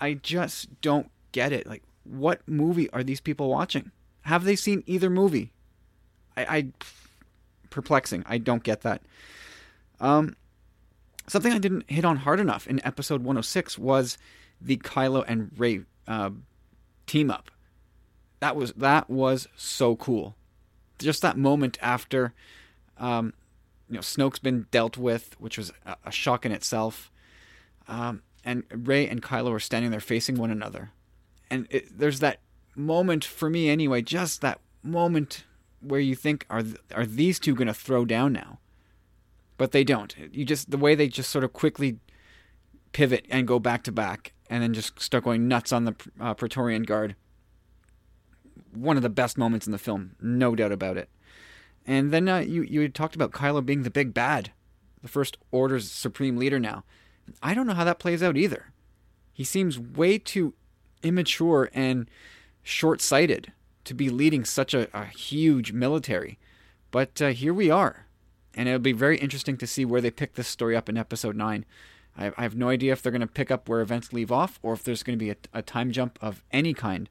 [0.00, 1.66] I just don't get it.
[1.66, 3.90] Like, what movie are these people watching?
[4.22, 5.52] Have they seen either movie?
[6.36, 6.66] I, I
[7.70, 8.24] perplexing.
[8.26, 9.02] I don't get that.
[10.00, 10.36] Um,
[11.26, 14.18] something I didn't hit on hard enough in episode 106 was
[14.60, 16.30] the Kylo and Rey uh,
[17.06, 17.50] team up.
[18.40, 20.34] That was that was so cool.
[20.98, 22.32] Just that moment after,
[22.98, 23.32] um,
[23.88, 27.10] you know, Snoke's been dealt with, which was a, a shock in itself.
[27.88, 30.90] Um, and Rey and Kylo are standing there facing one another,
[31.50, 32.40] and it, there's that
[32.76, 34.02] moment for me anyway.
[34.02, 35.44] Just that moment
[35.80, 36.62] where you think, are
[36.94, 38.60] are these two going to throw down now?
[39.60, 40.16] but they don't.
[40.32, 41.98] You just the way they just sort of quickly
[42.92, 46.32] pivot and go back to back, and then just start going nuts on the uh,
[46.32, 47.14] Praetorian Guard.
[48.72, 51.10] One of the best moments in the film, no doubt about it.
[51.84, 54.50] And then uh, you you talked about Kylo being the big bad,
[55.02, 56.84] the First Order's supreme leader now.
[57.42, 58.72] I don't know how that plays out either.
[59.34, 60.54] He seems way too
[61.02, 62.08] immature and
[62.62, 63.52] short-sighted
[63.84, 66.38] to be leading such a, a huge military.
[66.90, 68.06] But uh, here we are
[68.54, 71.36] and it'll be very interesting to see where they pick this story up in episode
[71.36, 71.64] 9.
[72.16, 74.58] I, I have no idea if they're going to pick up where events leave off
[74.62, 77.08] or if there's going to be a, a time jump of any kind.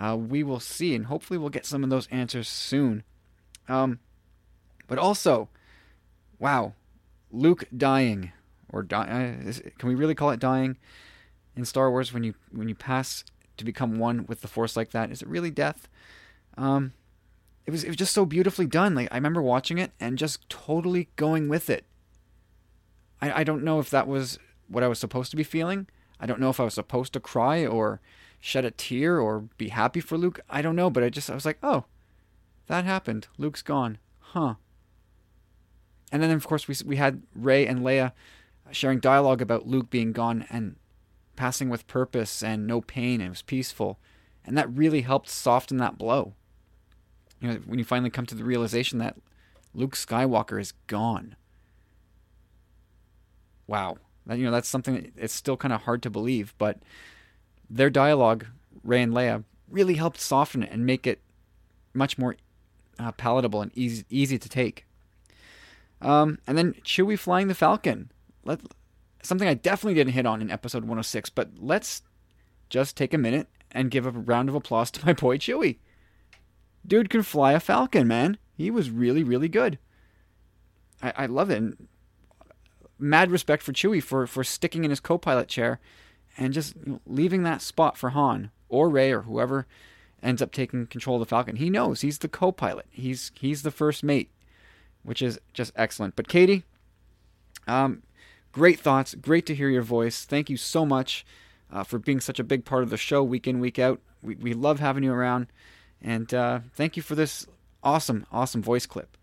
[0.00, 3.02] Uh, we will see, and hopefully we'll get some of those answers soon.
[3.68, 3.98] Um,
[4.86, 5.48] but also,
[6.38, 6.74] wow,
[7.32, 8.32] Luke dying,
[8.70, 10.76] or die, uh, is, can we really call it dying
[11.58, 13.24] in Star Wars when you when you pass
[13.56, 15.10] to become one with the Force like that?
[15.10, 15.88] Is it really death?
[16.56, 16.92] Um,
[17.66, 18.94] it was it was just so beautifully done.
[18.94, 21.84] Like I remember watching it and just totally going with it.
[23.20, 24.38] I, I don't know if that was
[24.68, 25.88] what I was supposed to be feeling.
[26.20, 28.00] I don't know if I was supposed to cry or
[28.40, 30.40] shed a tear or be happy for Luke.
[30.48, 31.84] I don't know, but I just I was like, oh,
[32.68, 33.26] that happened.
[33.36, 34.54] Luke's gone, huh?
[36.12, 38.12] And then of course we we had Rey and Leia
[38.70, 40.76] sharing dialogue about Luke being gone and
[41.38, 43.20] passing with purpose and no pain.
[43.20, 43.98] And it was peaceful,
[44.44, 46.34] and that really helped soften that blow.
[47.40, 49.16] You know, when you finally come to the realization that
[49.72, 51.36] Luke Skywalker is gone.
[53.68, 56.78] Wow, that, you know that's something that it's still kind of hard to believe, but
[57.70, 58.46] their dialogue,
[58.82, 61.20] Rey and Leia, really helped soften it and make it
[61.94, 62.36] much more
[62.98, 64.86] uh, palatable and easy easy to take.
[66.00, 68.10] Um, and then Chewie flying the Falcon.
[68.44, 68.60] Let
[69.22, 72.02] something I definitely didn't hit on in episode 106, but let's
[72.68, 75.78] just take a minute and give a round of applause to my boy Chewie.
[76.86, 78.38] Dude can fly a Falcon, man.
[78.56, 79.78] He was really, really good.
[81.02, 81.58] I, I love it.
[81.58, 81.88] And
[82.98, 85.80] mad respect for Chewie for, for sticking in his co pilot chair
[86.36, 86.74] and just
[87.06, 89.66] leaving that spot for Han or Rey or whoever
[90.22, 91.56] ends up taking control of the Falcon.
[91.56, 92.86] He knows he's the co-pilot.
[92.90, 94.30] He's he's the first mate,
[95.02, 96.16] which is just excellent.
[96.16, 96.64] But Katie,
[97.66, 98.02] um,
[98.58, 99.14] great thoughts.
[99.14, 100.24] Great to hear your voice.
[100.24, 101.24] Thank you so much
[101.72, 104.00] uh, for being such a big part of the show week in week out.
[104.20, 105.46] We we love having you around,
[106.02, 107.46] and uh, thank you for this
[107.84, 109.16] awesome awesome voice clip.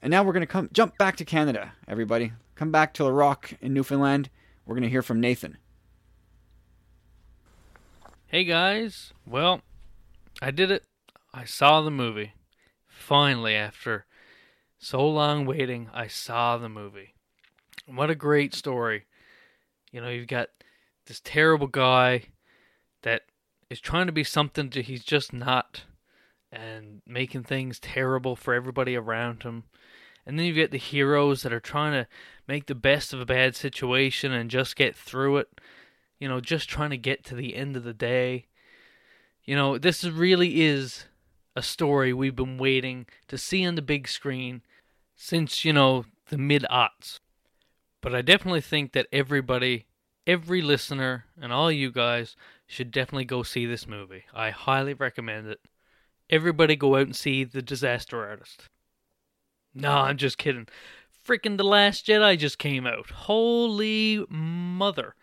[0.00, 2.32] And now we're gonna come jump back to Canada, everybody.
[2.54, 4.30] Come back to the Rock in Newfoundland.
[4.64, 5.58] We're gonna hear from Nathan.
[8.26, 9.60] Hey guys, well,
[10.40, 10.84] I did it.
[11.34, 12.32] I saw the movie.
[12.88, 14.06] Finally, after
[14.78, 17.12] so long waiting, I saw the movie.
[17.94, 19.06] What a great story.
[19.92, 20.48] You know, you've got
[21.06, 22.24] this terrible guy
[23.02, 23.22] that
[23.68, 25.84] is trying to be something that he's just not
[26.52, 29.64] and making things terrible for everybody around him.
[30.26, 32.08] And then you get the heroes that are trying to
[32.46, 35.48] make the best of a bad situation and just get through it
[36.20, 38.46] you know, just trying to get to the end of the day.
[39.44, 41.06] You know, this really is
[41.56, 44.62] a story we've been waiting to see on the big screen
[45.16, 47.18] since, you know, the mid aughts.
[48.00, 49.86] But I definitely think that everybody,
[50.26, 52.36] every listener, and all you guys
[52.66, 54.24] should definitely go see this movie.
[54.32, 55.60] I highly recommend it.
[56.30, 58.62] Everybody go out and see The Disaster Artist.
[59.74, 60.68] No, I'm just kidding.
[61.26, 63.10] Freaking The Last Jedi just came out.
[63.10, 65.14] Holy mother.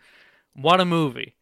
[0.54, 1.34] What a movie.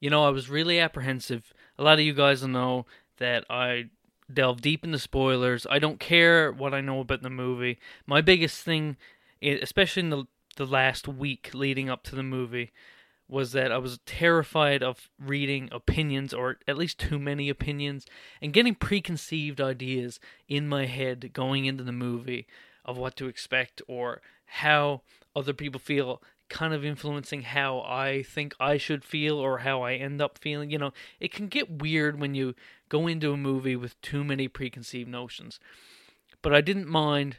[0.00, 1.52] You know, I was really apprehensive.
[1.78, 2.86] A lot of you guys know
[3.18, 3.90] that I
[4.32, 5.66] delve deep into spoilers.
[5.70, 7.78] I don't care what I know about the movie.
[8.06, 8.96] My biggest thing,
[9.42, 10.24] especially in the,
[10.60, 12.70] the last week leading up to the movie,
[13.26, 18.04] was that I was terrified of reading opinions, or at least too many opinions,
[18.42, 22.46] and getting preconceived ideas in my head going into the movie
[22.84, 25.00] of what to expect or how
[25.34, 29.94] other people feel kind of influencing how I think I should feel or how I
[29.94, 30.70] end up feeling.
[30.70, 32.54] You know, it can get weird when you
[32.90, 35.58] go into a movie with too many preconceived notions.
[36.42, 37.38] But I didn't mind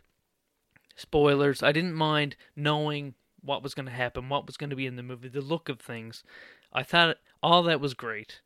[0.96, 1.64] spoilers.
[1.64, 4.96] I didn't mind knowing what was going to happen, what was going to be in
[4.96, 6.24] the movie, the look of things.
[6.72, 8.42] I thought all that was great.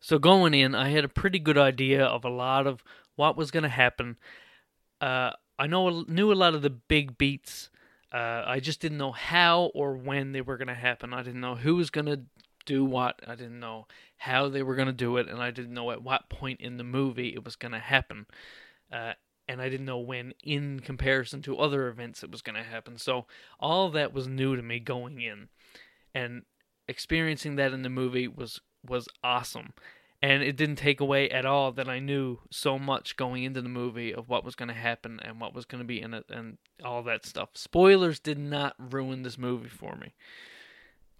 [0.00, 2.82] So going in, I had a pretty good idea of a lot of
[3.16, 4.16] what was going to happen.
[5.00, 7.70] Uh, I know knew a lot of the big beats
[8.12, 11.12] uh, I just didn't know how or when they were going to happen.
[11.12, 12.22] I didn't know who was going to
[12.66, 13.20] do what.
[13.26, 16.02] I didn't know how they were going to do it, and I didn't know at
[16.02, 18.26] what point in the movie it was going to happen.
[18.92, 19.12] Uh,
[19.50, 22.98] and I didn't know when, in comparison to other events, it was going to happen.
[22.98, 23.26] So
[23.58, 25.48] all that was new to me going in,
[26.14, 26.42] and
[26.88, 29.74] experiencing that in the movie was was awesome
[30.22, 33.68] and it didn't take away at all that I knew so much going into the
[33.68, 36.24] movie of what was going to happen and what was going to be in it
[36.28, 37.50] and all that stuff.
[37.54, 40.14] Spoilers did not ruin this movie for me,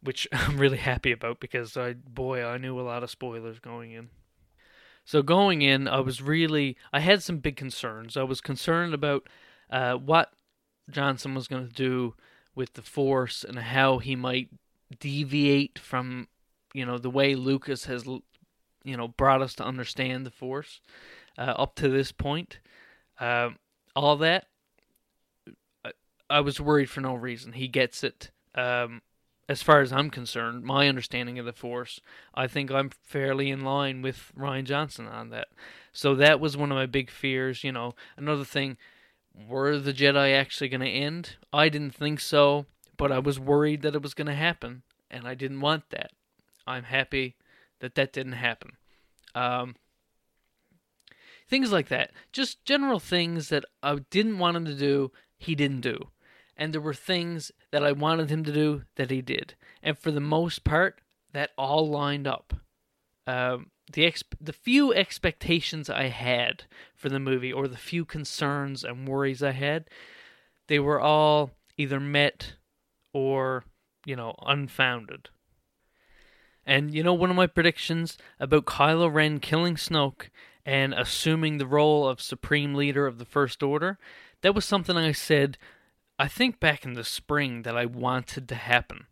[0.03, 3.93] which I'm really happy about because I boy, I knew a lot of spoilers going
[3.93, 4.11] in.
[5.05, 8.17] So going in, I was really I had some big concerns.
[8.17, 9.29] I was concerned about
[9.71, 10.33] uh, what
[10.91, 12.15] Johnson was going to do
[12.55, 14.49] with the Force and how he might
[14.99, 16.29] deviate from
[16.75, 20.81] you know the way Lucas has you know brought us to understand the Force
[21.39, 22.59] uh, up to this point.
[23.19, 23.51] Uh,
[23.95, 24.47] all that,
[25.85, 25.93] I,
[26.29, 27.53] I, was worried for no reason.
[27.53, 28.31] He gets it.
[28.55, 29.03] Um,
[29.51, 32.01] as far as I'm concerned, my understanding of the Force,
[32.33, 35.49] I think I'm fairly in line with Rian Johnson on that.
[35.93, 37.65] So that was one of my big fears.
[37.65, 38.77] You know, another thing,
[39.35, 41.35] were the Jedi actually going to end?
[41.53, 45.27] I didn't think so, but I was worried that it was going to happen, and
[45.27, 46.13] I didn't want that.
[46.65, 47.35] I'm happy
[47.81, 48.77] that that didn't happen.
[49.35, 49.75] Um,
[51.49, 52.13] things like that.
[52.31, 56.07] Just general things that I didn't want him to do, he didn't do
[56.61, 59.55] and there were things that I wanted him to do that he did.
[59.83, 61.01] And for the most part,
[61.33, 62.53] that all lined up.
[63.27, 68.85] Um, the ex- the few expectations I had for the movie, or the few concerns
[68.85, 69.89] and worries I had,
[70.69, 72.57] they were all either met
[73.15, 73.65] or
[74.05, 75.31] you know unfounded.
[76.67, 80.29] And you know, one of my predictions about Kylo Ren killing Snoke
[80.67, 83.99] and assuming the role of Supreme Leader of the First Order,
[84.43, 85.57] that was something I said
[86.21, 89.07] I think back in the spring that I wanted to happen.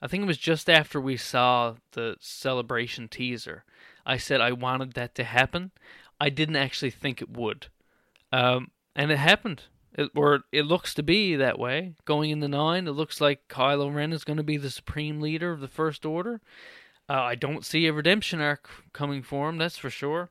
[0.00, 3.64] I think it was just after we saw the celebration teaser.
[4.06, 5.72] I said I wanted that to happen.
[6.18, 7.66] I didn't actually think it would.
[8.32, 9.64] Um, and it happened.
[9.92, 11.96] It, or it looks to be that way.
[12.06, 15.20] Going in the nine, it looks like Kylo Ren is going to be the supreme
[15.20, 16.40] leader of the First Order.
[17.10, 20.30] Uh, I don't see a redemption arc coming for him, that's for sure,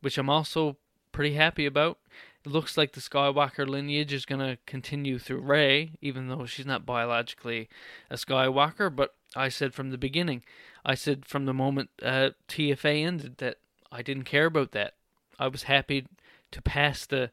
[0.00, 0.76] which I'm also
[1.12, 1.98] pretty happy about.
[2.44, 6.66] It looks like the Skywalker lineage is going to continue through Rey, even though she's
[6.66, 7.68] not biologically
[8.10, 8.94] a Skywalker.
[8.94, 10.44] But I said from the beginning,
[10.84, 13.56] I said from the moment uh, TFA ended that
[13.90, 14.94] I didn't care about that.
[15.38, 16.06] I was happy
[16.50, 17.30] to pass the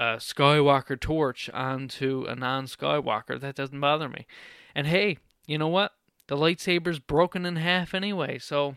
[0.00, 3.40] uh, Skywalker torch on to a non Skywalker.
[3.40, 4.26] That doesn't bother me.
[4.74, 5.92] And hey, you know what?
[6.28, 8.38] The lightsaber's broken in half anyway.
[8.38, 8.76] So,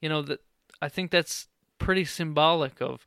[0.00, 0.40] you know, that
[0.80, 1.48] I think that's
[1.78, 3.04] pretty symbolic of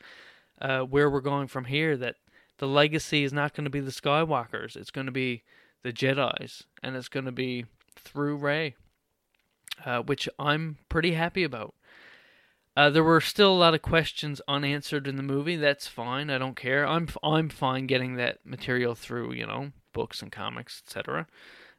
[0.62, 1.98] uh, where we're going from here.
[1.98, 2.16] That
[2.58, 5.44] the legacy is not going to be the Skywalkers; it's going to be
[5.84, 8.76] the Jedi's, and it's going to be through Rey,
[9.86, 11.74] uh, which I'm pretty happy about.
[12.76, 15.56] Uh, there were still a lot of questions unanswered in the movie.
[15.56, 16.30] That's fine.
[16.30, 16.86] I don't care.
[16.86, 21.26] I'm I'm fine getting that material through, you know, books and comics, etc.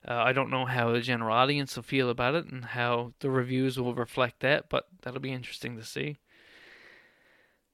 [0.06, 3.30] Uh, I don't know how the general audience will feel about it and how the
[3.30, 6.16] reviews will reflect that, but that'll be interesting to see.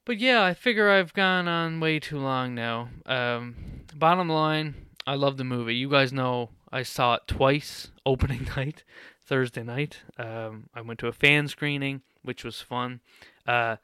[0.05, 2.91] But yeah, I figure I've gone on way too long now.
[3.07, 4.75] Um, bottom line,
[5.07, 5.77] I love the movie.
[5.77, 8.85] You guys know I saw it twice opening night,
[9.25, 10.03] Thursday night.
[10.19, 13.01] Um, I went to a fan screening, which was fun.
[13.47, 13.77] Uh,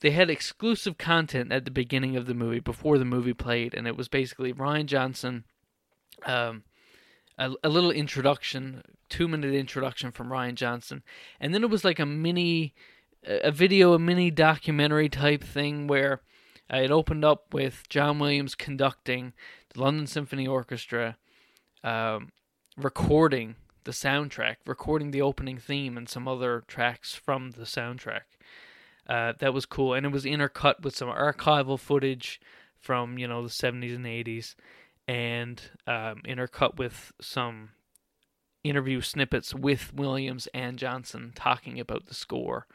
[0.00, 3.86] they had exclusive content at the beginning of the movie before the movie played, and
[3.86, 5.44] it was basically Rian Johnson,
[6.24, 6.64] um,
[7.38, 11.02] a, a little introduction, two minute introduction from Rian Johnson,
[11.38, 12.74] and then it was like a mini
[13.24, 16.22] a video, a mini documentary type thing where
[16.70, 19.32] it opened up with John Williams conducting
[19.74, 21.16] the London Symphony Orchestra,
[21.84, 22.30] um,
[22.76, 28.22] recording the soundtrack, recording the opening theme and some other tracks from the soundtrack.
[29.08, 32.40] Uh, that was cool, and it was intercut with some archival footage
[32.80, 34.54] from you know the 70s and 80s,
[35.08, 37.70] and um, intercut with some
[38.62, 42.66] interview snippets with Williams and Johnson talking about the score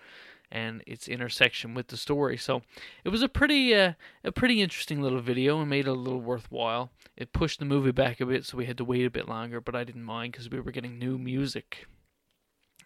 [0.52, 2.38] and its intersection with the story.
[2.38, 2.62] So
[3.04, 3.94] it was a pretty uh,
[4.24, 6.92] a pretty interesting little video and made it a little worthwhile.
[7.16, 9.60] It pushed the movie back a bit, so we had to wait a bit longer,
[9.60, 11.88] but I didn't mind because we were getting new music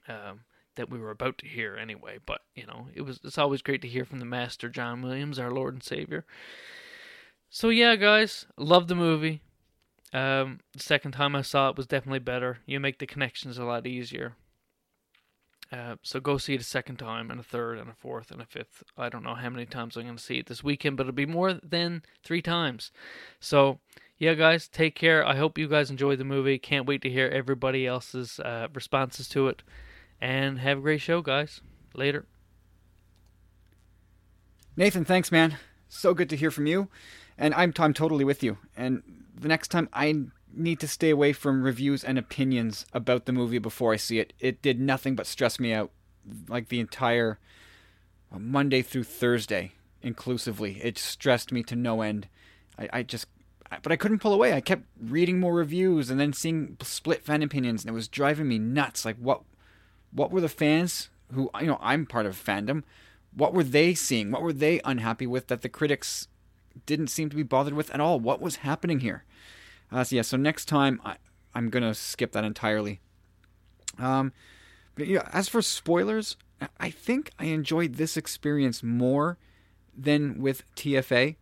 [0.08, 0.42] um,
[0.76, 2.18] that we were about to hear anyway.
[2.26, 5.40] But you know, it was it's always great to hear from the master John Williams,
[5.40, 6.26] our Lord and Savior.
[7.50, 9.42] So yeah, guys, love the movie.
[10.14, 12.60] Um, the second time I saw it was definitely better.
[12.66, 14.36] You make the connections a lot easier.
[15.72, 18.42] Uh, so go see it a second time, and a third, and a fourth, and
[18.42, 18.84] a fifth.
[18.98, 21.14] I don't know how many times I'm going to see it this weekend, but it'll
[21.14, 22.92] be more than three times.
[23.40, 23.80] So,
[24.18, 25.26] yeah, guys, take care.
[25.26, 26.58] I hope you guys enjoyed the movie.
[26.58, 29.64] Can't wait to hear everybody else's uh, responses to it.
[30.20, 31.62] And have a great show, guys.
[31.96, 32.26] Later.
[34.76, 35.58] Nathan, thanks, man.
[35.88, 36.90] So good to hear from you.
[37.38, 38.58] And I'm, I'm totally with you.
[38.76, 39.04] And
[39.34, 43.60] the next time I need to stay away from reviews and opinions about the movie
[43.60, 44.34] before I see it.
[44.40, 45.92] It did nothing but stress me out,
[46.48, 47.40] like the entire
[48.32, 50.80] uh, Monday through Thursday, inclusively.
[50.84, 52.28] It stressed me to no end.
[52.78, 53.28] I, I just,
[53.82, 54.54] but I couldn't pull away.
[54.54, 58.48] I kept reading more reviews and then seeing split fan opinions, and it was driving
[58.48, 59.06] me nuts.
[59.06, 59.42] Like, what,
[60.12, 62.84] what were the fans who, you know, I'm part of fandom.
[63.34, 64.32] What were they seeing?
[64.32, 66.28] What were they unhappy with that the critics
[66.86, 68.20] didn't seem to be bothered with at all?
[68.20, 69.24] What was happening here?
[69.92, 71.18] Uh, so yeah, so next time I,
[71.54, 73.02] I'm gonna skip that entirely.
[73.98, 74.32] Um,
[74.96, 76.38] but yeah, as for spoilers,
[76.80, 79.38] I think I enjoyed this experience more
[79.98, 81.36] than with TFA.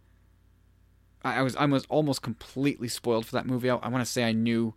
[1.23, 3.69] I, I was I was almost completely spoiled for that movie.
[3.69, 4.73] I, I want to say I knew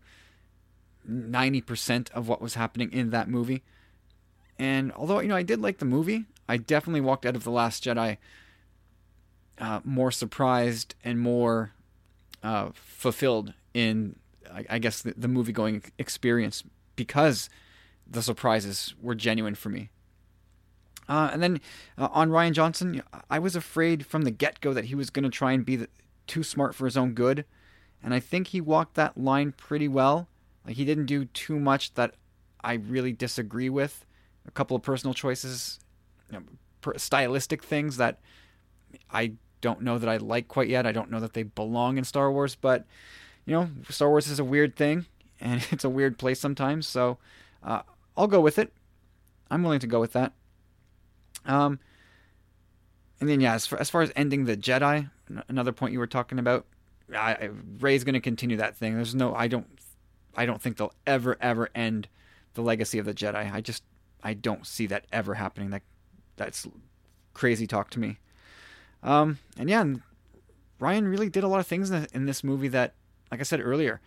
[1.08, 3.62] 90% of what was happening in that movie.
[4.58, 7.50] And although, you know, I did like the movie, I definitely walked out of The
[7.50, 8.18] Last Jedi
[9.58, 11.72] uh, more surprised and more
[12.42, 14.16] uh, fulfilled in,
[14.68, 16.64] I, guess, the, the movie going experience
[16.96, 17.48] because
[18.06, 19.90] the surprises were genuine for me.
[21.08, 21.60] Uh, and then
[21.98, 25.24] uh, on Rian Johnson, I was afraid from the get go that he was going
[25.24, 25.88] to try and be the,
[26.26, 27.44] too smart for his own good.
[28.02, 30.28] And I think he walked that line pretty well.
[30.66, 32.14] Like, he didn't do too much that
[32.62, 34.06] I really disagree with.
[34.46, 35.80] A couple of personal choices,
[36.30, 36.44] you know,
[36.80, 38.20] per- stylistic things that
[39.10, 40.86] I don't know that I like quite yet.
[40.86, 42.86] I don't know that they belong in Star Wars, but,
[43.46, 45.06] you know, Star Wars is a weird thing,
[45.40, 46.86] and it's a weird place sometimes.
[46.86, 47.18] So
[47.62, 47.82] uh,
[48.16, 48.72] I'll go with it.
[49.50, 50.32] I'm willing to go with that.
[51.44, 51.78] Um,
[53.20, 55.10] and then yeah, as far, as far as ending the Jedi,
[55.48, 56.66] another point you were talking about,
[57.14, 58.94] I, I, Rey's going to continue that thing.
[58.94, 59.66] There's no, I don't,
[60.36, 62.08] I don't think they'll ever ever end
[62.54, 63.52] the legacy of the Jedi.
[63.52, 63.82] I just,
[64.22, 65.70] I don't see that ever happening.
[65.70, 65.82] That,
[66.36, 66.66] that's
[67.34, 68.18] crazy talk to me.
[69.02, 69.84] Um, and yeah,
[70.80, 72.94] Rian really did a lot of things in, in this movie that,
[73.32, 74.02] like I said earlier,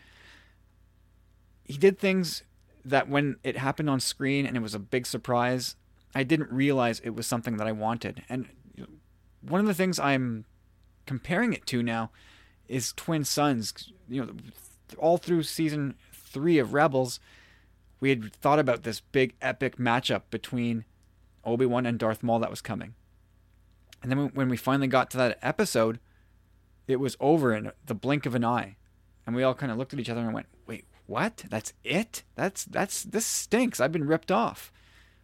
[1.63, 2.43] he did things
[2.86, 5.76] that when it happened on screen and it was a big surprise,
[6.13, 8.23] I didn't realize it was something that I wanted.
[8.30, 8.47] And
[9.41, 10.45] one of the things I'm
[11.07, 12.11] comparing it to now
[12.67, 13.91] is Twin Suns.
[14.07, 14.34] You know,
[14.99, 17.19] all through season three of Rebels,
[17.99, 20.86] we had thought about this big epic matchup between
[21.43, 22.93] Obi Wan and Darth Maul that was coming.
[24.03, 25.99] And then when we finally got to that episode,
[26.88, 28.76] it was over in the blink of an eye.
[29.26, 31.45] And we all kind of looked at each other and went, "Wait, what?
[31.49, 32.23] That's it?
[32.36, 33.80] That's that's this stinks.
[33.80, 34.71] I've been ripped off."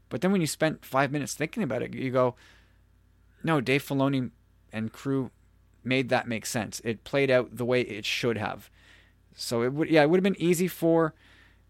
[0.09, 2.35] But then when you spent five minutes thinking about it, you go,
[3.43, 4.31] no, Dave Filoni
[4.71, 5.31] and crew
[5.83, 6.81] made that make sense.
[6.83, 8.69] It played out the way it should have.
[9.33, 11.13] So it would, yeah, it would have been easy for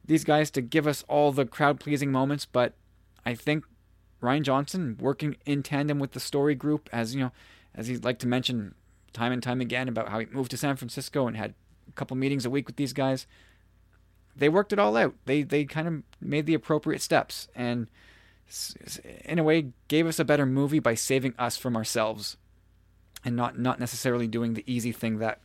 [0.03, 2.73] these guys to give us all the crowd pleasing moments, but
[3.25, 3.63] I think
[4.21, 7.31] Rian Johnson working in tandem with the story group, as you know,
[7.75, 8.73] as he'd like to mention
[9.13, 11.53] time and time again about how he moved to San Francisco and had
[11.95, 13.27] couple meetings a week with these guys.
[14.35, 15.15] They worked it all out.
[15.25, 17.89] They they kind of made the appropriate steps and
[19.23, 22.37] in a way gave us a better movie by saving us from ourselves
[23.23, 25.41] and not not necessarily doing the easy thing that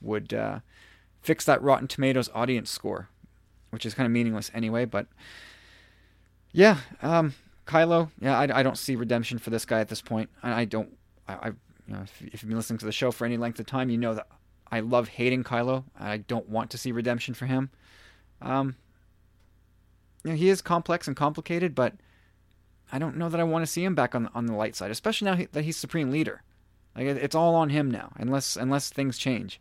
[0.00, 0.60] would uh,
[1.20, 3.08] fix that Rotten Tomatoes audience score,
[3.70, 4.84] which is kind of meaningless anyway.
[4.84, 5.06] But
[6.52, 7.34] yeah, um,
[7.66, 10.30] Kylo, yeah, I, I don't see redemption for this guy at this point.
[10.42, 10.96] I, I don't.
[11.28, 11.46] I, I
[11.86, 13.90] you know, if, if, you've been listening to the show for any length of time,
[13.90, 14.26] you know that
[14.72, 15.84] I love hating Kylo.
[16.00, 17.70] I don't want to see redemption for him.
[18.40, 18.76] Um,
[20.24, 21.94] you know, he is complex and complicated, but
[22.90, 24.90] I don't know that I want to see him back on on the light side,
[24.90, 26.42] especially now that he's supreme leader.
[26.96, 29.60] Like it's all on him now, unless unless things change,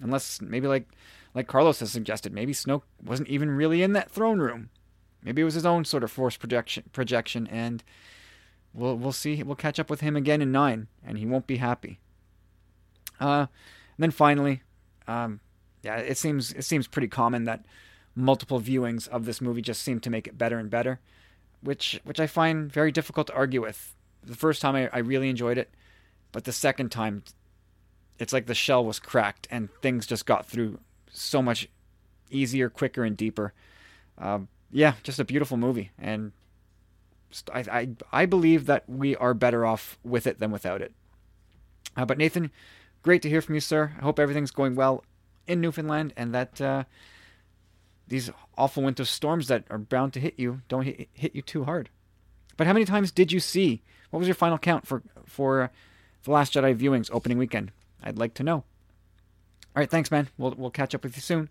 [0.00, 0.88] unless maybe like
[1.34, 4.70] like Carlos has suggested, maybe Snoke wasn't even really in that throne room.
[5.24, 7.82] Maybe it was his own sort of force projection projection, and
[8.72, 9.42] we'll we'll see.
[9.42, 11.98] We'll catch up with him again in nine, and he won't be happy.
[13.18, 13.46] Uh,
[14.02, 14.62] then finally,
[15.06, 15.40] um,
[15.82, 17.64] yeah, it seems it seems pretty common that
[18.14, 21.00] multiple viewings of this movie just seem to make it better and better
[21.62, 23.94] which which I find very difficult to argue with.
[24.22, 25.70] The first time I, I really enjoyed it,
[26.32, 27.22] but the second time,
[28.18, 30.78] it's like the shell was cracked and things just got through
[31.10, 31.68] so much
[32.30, 33.52] easier, quicker, and deeper.
[34.18, 36.32] Um, yeah, just a beautiful movie, and
[37.52, 40.92] I, I I believe that we are better off with it than without it.
[41.96, 42.50] Uh, but Nathan,
[43.02, 43.92] great to hear from you, sir.
[43.98, 45.04] I hope everything's going well
[45.46, 46.84] in Newfoundland, and that uh,
[48.08, 51.64] these awful winter storms that are bound to hit you don't hit, hit you too
[51.64, 51.90] hard.
[52.56, 53.82] But how many times did you see?
[54.10, 55.70] What was your final count for for
[56.24, 57.72] the Last Jedi viewings opening weekend?
[58.02, 58.56] I'd like to know.
[59.74, 60.28] All right, thanks, man.
[60.36, 61.48] We'll we'll catch up with you soon.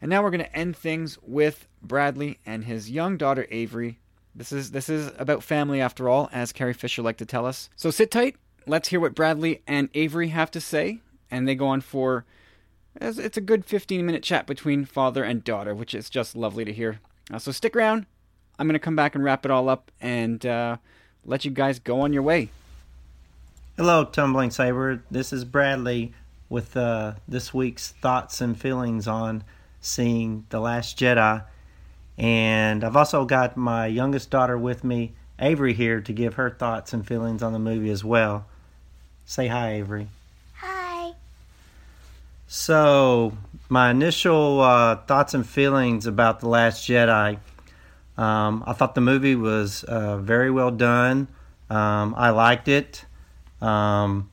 [0.00, 3.98] And now we're going to end things with Bradley and his young daughter Avery.
[4.34, 7.68] This is this is about family after all, as Carrie Fisher liked to tell us.
[7.74, 8.36] So sit tight.
[8.68, 11.00] Let's hear what Bradley and Avery have to say,
[11.30, 12.24] and they go on for
[13.00, 16.72] it's a good 15 minute chat between father and daughter, which is just lovely to
[16.72, 17.00] hear.
[17.32, 18.06] Uh, so stick around.
[18.58, 20.76] I'm going to come back and wrap it all up and uh,
[21.24, 22.50] let you guys go on your way.
[23.76, 25.02] Hello, Tumbling Saber.
[25.10, 26.12] This is Bradley
[26.48, 29.44] with uh, this week's thoughts and feelings on
[29.80, 31.44] seeing The Last Jedi.
[32.16, 36.92] And I've also got my youngest daughter with me, Avery, here to give her thoughts
[36.92, 38.47] and feelings on the movie as well.
[39.28, 40.08] Say hi, Avery.
[40.54, 41.12] Hi.
[42.46, 43.36] So,
[43.68, 47.38] my initial uh, thoughts and feelings about The Last Jedi.
[48.16, 51.28] Um, I thought the movie was uh, very well done.
[51.68, 53.04] Um, I liked it.
[53.60, 54.30] Um,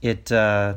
[0.00, 0.74] it uh,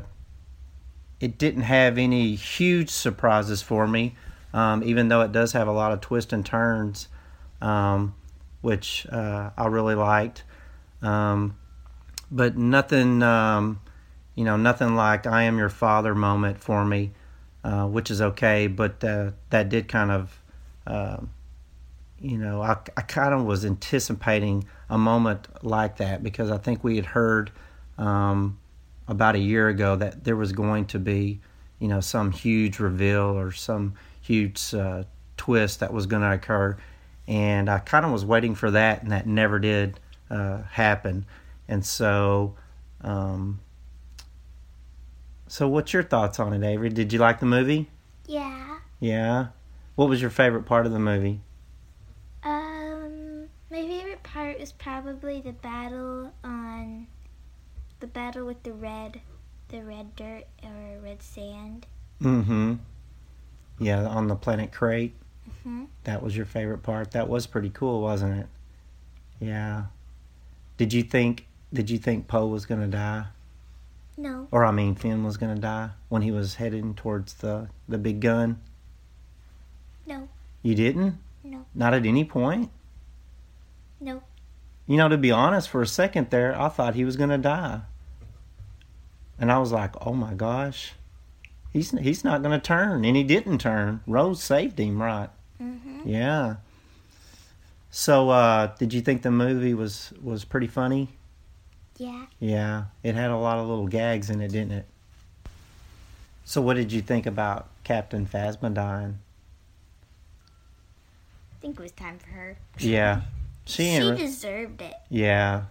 [1.20, 4.16] it didn't have any huge surprises for me,
[4.54, 7.06] um, even though it does have a lot of twists and turns,
[7.62, 8.16] um,
[8.60, 10.42] which uh, I really liked.
[11.00, 11.56] Um,
[12.30, 13.80] but nothing, um,
[14.34, 17.12] you know, nothing like "I am your father" moment for me,
[17.64, 18.66] uh, which is okay.
[18.66, 20.40] But uh, that did kind of,
[20.86, 21.30] um,
[22.20, 26.84] you know, I, I kind of was anticipating a moment like that because I think
[26.84, 27.50] we had heard
[27.98, 28.58] um,
[29.08, 31.40] about a year ago that there was going to be,
[31.78, 35.04] you know, some huge reveal or some huge uh,
[35.36, 36.76] twist that was going to occur,
[37.28, 40.00] and I kind of was waiting for that, and that never did
[40.30, 41.26] uh, happen,
[41.68, 42.54] and so.
[43.02, 43.60] Um,
[45.48, 46.88] so, what's your thoughts on it, Avery?
[46.88, 47.88] Did you like the movie?
[48.26, 48.78] Yeah.
[48.98, 49.48] Yeah.
[49.94, 51.40] What was your favorite part of the movie?
[52.42, 57.06] Um, my favorite part was probably the battle on
[58.00, 59.20] the battle with the red,
[59.68, 61.86] the red dirt or red sand.
[62.20, 62.74] Mm-hmm.
[63.78, 65.14] Yeah, on the planet Crait.
[65.62, 67.12] hmm That was your favorite part.
[67.12, 68.46] That was pretty cool, wasn't it?
[69.40, 69.84] Yeah.
[70.76, 73.26] Did you think did you think Poe was gonna die?
[74.16, 74.48] No.
[74.50, 78.20] Or I mean Finn was gonna die when he was heading towards the, the big
[78.20, 78.60] gun?
[80.06, 80.28] No.
[80.62, 81.18] You didn't?
[81.44, 81.66] No.
[81.74, 82.70] Not at any point?
[84.00, 84.22] No.
[84.86, 87.80] You know, to be honest, for a second there, I thought he was gonna die.
[89.38, 90.94] And I was like, oh my gosh.
[91.72, 93.04] He's he's not gonna turn.
[93.04, 94.00] And he didn't turn.
[94.06, 95.28] Rose saved him, right?
[95.60, 96.08] Mm-hmm.
[96.08, 96.56] Yeah.
[97.90, 101.08] So, uh, did you think the movie was was pretty funny?
[101.98, 102.26] Yeah.
[102.40, 104.86] Yeah, it had a lot of little gags in it, didn't it?
[106.44, 109.18] So, what did you think about Captain Phasma dying?
[111.52, 112.56] I think it was time for her.
[112.78, 113.22] Yeah,
[113.64, 114.94] she She re- deserved it.
[115.08, 115.62] yeah,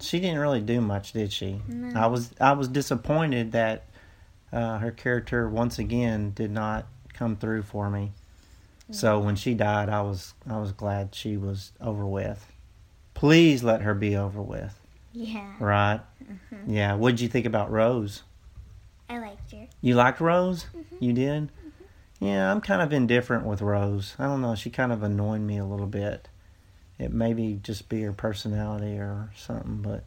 [0.00, 1.60] she didn't really do much, did she?
[1.66, 1.98] No.
[2.00, 3.84] I was I was disappointed that
[4.52, 8.12] uh, her character once again did not come through for me.
[8.92, 12.46] So when she died, I was I was glad she was over with.
[13.14, 14.78] Please let her be over with.
[15.16, 15.54] Yeah.
[15.58, 16.00] Right?
[16.22, 16.64] Mhm.
[16.66, 16.94] Yeah.
[16.94, 18.22] What did you think about Rose?
[19.08, 19.66] I liked her.
[19.80, 20.66] You liked Rose?
[21.00, 21.50] You did?
[22.20, 24.14] Yeah, I'm kind of indifferent with Rose.
[24.18, 24.54] I don't know.
[24.54, 26.28] She kind of annoyed me a little bit.
[26.98, 30.04] It may be just be her personality or something, but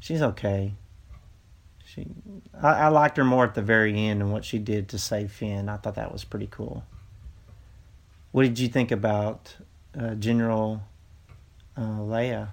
[0.00, 0.74] she's okay.
[1.84, 2.06] She,
[2.60, 5.30] I, I liked her more at the very end and what she did to save
[5.30, 5.68] Finn.
[5.68, 6.84] I thought that was pretty cool.
[8.32, 9.56] What did you think about
[9.98, 10.82] uh, General
[11.76, 12.48] uh, Leia?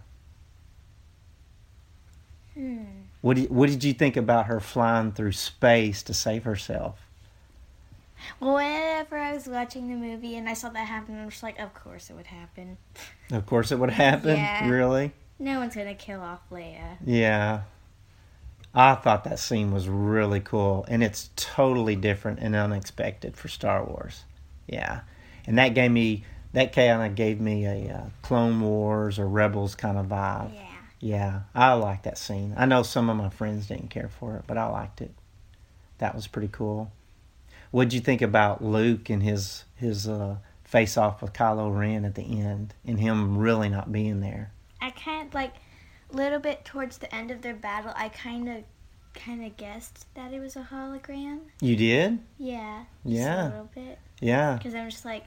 [2.53, 2.83] Hmm.
[3.21, 6.99] What did, what did you think about her flying through space to save herself?
[8.39, 11.59] Well, whenever I was watching the movie and I saw that happen, I was like,
[11.59, 12.77] of course it would happen.
[13.31, 14.37] Of course, it would happen.
[14.37, 14.69] Yeah.
[14.69, 15.11] Really?
[15.39, 16.97] No one's gonna kill off Leia.
[17.05, 17.61] Yeah.
[18.75, 23.83] I thought that scene was really cool, and it's totally different and unexpected for Star
[23.83, 24.23] Wars.
[24.67, 25.01] Yeah,
[25.45, 26.23] and that gave me
[26.53, 30.55] that kind of gave me a uh, Clone Wars or Rebels kind of vibe.
[30.55, 30.72] Yeah.
[31.03, 32.53] Yeah, I like that scene.
[32.55, 35.11] I know some of my friends didn't care for it, but I liked it.
[35.97, 36.93] That was pretty cool.
[37.71, 42.15] What'd you think about Luke and his his uh, face off with Kylo Ren at
[42.15, 44.53] the end, and him really not being there?
[44.79, 45.55] I kind of like
[46.09, 47.91] a little bit towards the end of their battle.
[47.97, 48.63] I kind of,
[49.13, 51.39] kind of guessed that it was a hologram.
[51.59, 52.19] You did?
[52.37, 52.85] Yeah.
[53.03, 53.43] Yeah.
[53.43, 53.99] A little bit.
[54.21, 54.55] Yeah.
[54.55, 55.25] Because I'm just like,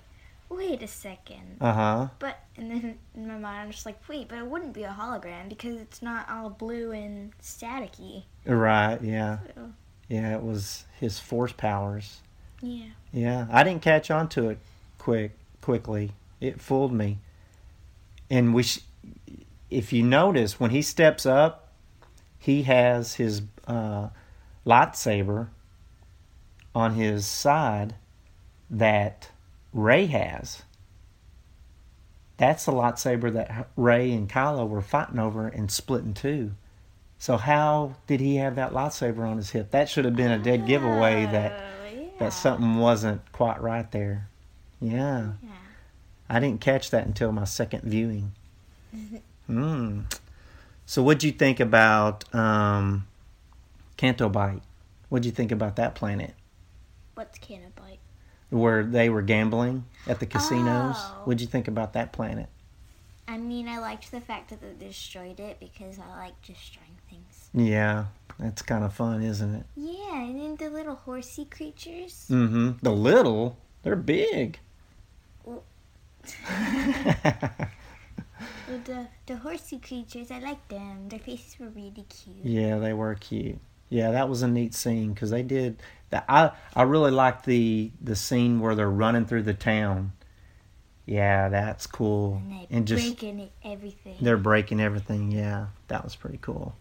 [0.48, 1.56] wait a second.
[1.60, 2.08] Uh huh.
[2.18, 4.96] But and then in my mind I'm just like, wait, but it wouldn't be a
[4.98, 8.24] hologram because it's not all blue and staticky.
[8.44, 8.98] Right.
[9.02, 9.38] Yeah.
[9.54, 9.70] So,
[10.08, 10.36] Yeah.
[10.36, 12.20] It was his force powers.
[12.62, 12.86] yeah.
[13.12, 13.46] Yeah.
[13.50, 14.58] I didn't catch on to it
[14.98, 16.12] quick quickly.
[16.40, 17.18] It fooled me.
[18.30, 18.80] And we, sh-
[19.70, 21.72] if you notice, when he steps up,
[22.38, 24.08] he has his uh,
[24.66, 25.48] lightsaber
[26.74, 27.94] on his side
[28.70, 29.30] that
[29.76, 30.62] Rey has.
[32.38, 36.52] That's the lightsaber that Rey and Kylo were fighting over and split in two.
[37.18, 39.70] So how did he have that lightsaber on his hip?
[39.70, 41.62] That should have been a dead giveaway that
[42.18, 44.28] that something wasn't quite right there.
[44.80, 45.32] Yeah.
[45.42, 45.50] Yeah.
[46.28, 48.32] I didn't catch that until my second viewing.
[49.46, 50.00] Hmm.
[50.86, 53.06] So what'd you think about um
[53.96, 54.60] Canto Bight?
[55.08, 56.34] What'd you think about that planet?
[57.14, 57.98] What's Canobite?
[58.50, 60.96] Where they were gambling at the casinos?
[60.98, 61.22] Oh.
[61.24, 62.48] What'd you think about that planet?
[63.28, 67.50] I mean, I liked the fact that they destroyed it because I like destroying things.
[67.52, 68.04] Yeah.
[68.38, 69.64] That's kind of fun, isn't it?
[69.76, 72.26] Yeah, and then the little horsey creatures.
[72.30, 72.72] Mm-hmm.
[72.82, 74.58] The little, they're big.
[75.44, 75.64] Well,
[78.84, 81.08] the the horsey creatures, I liked them.
[81.08, 82.44] Their faces were really cute.
[82.44, 83.58] Yeah, they were cute.
[83.88, 85.80] Yeah, that was a neat scene because they did
[86.16, 86.24] that.
[86.28, 90.12] I I really like the the scene where they're running through the town.
[91.04, 92.42] Yeah, that's cool.
[92.44, 94.16] And And just breaking everything.
[94.20, 95.30] they're breaking everything.
[95.30, 96.74] Yeah, that was pretty cool.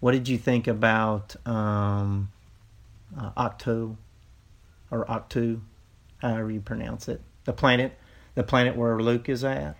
[0.00, 2.30] What did you think about um,
[3.18, 3.96] uh, Octo
[4.92, 5.60] or Octu,
[6.18, 7.20] however you pronounce it?
[7.44, 7.98] The planet,
[8.36, 9.76] the planet where Luke is at.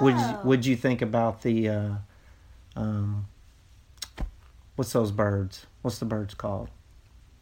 [0.00, 0.40] Would Oh.
[0.44, 1.94] Would you think about the uh,
[2.76, 3.26] um,
[4.76, 5.66] what's those birds?
[5.82, 6.68] What's the birds called?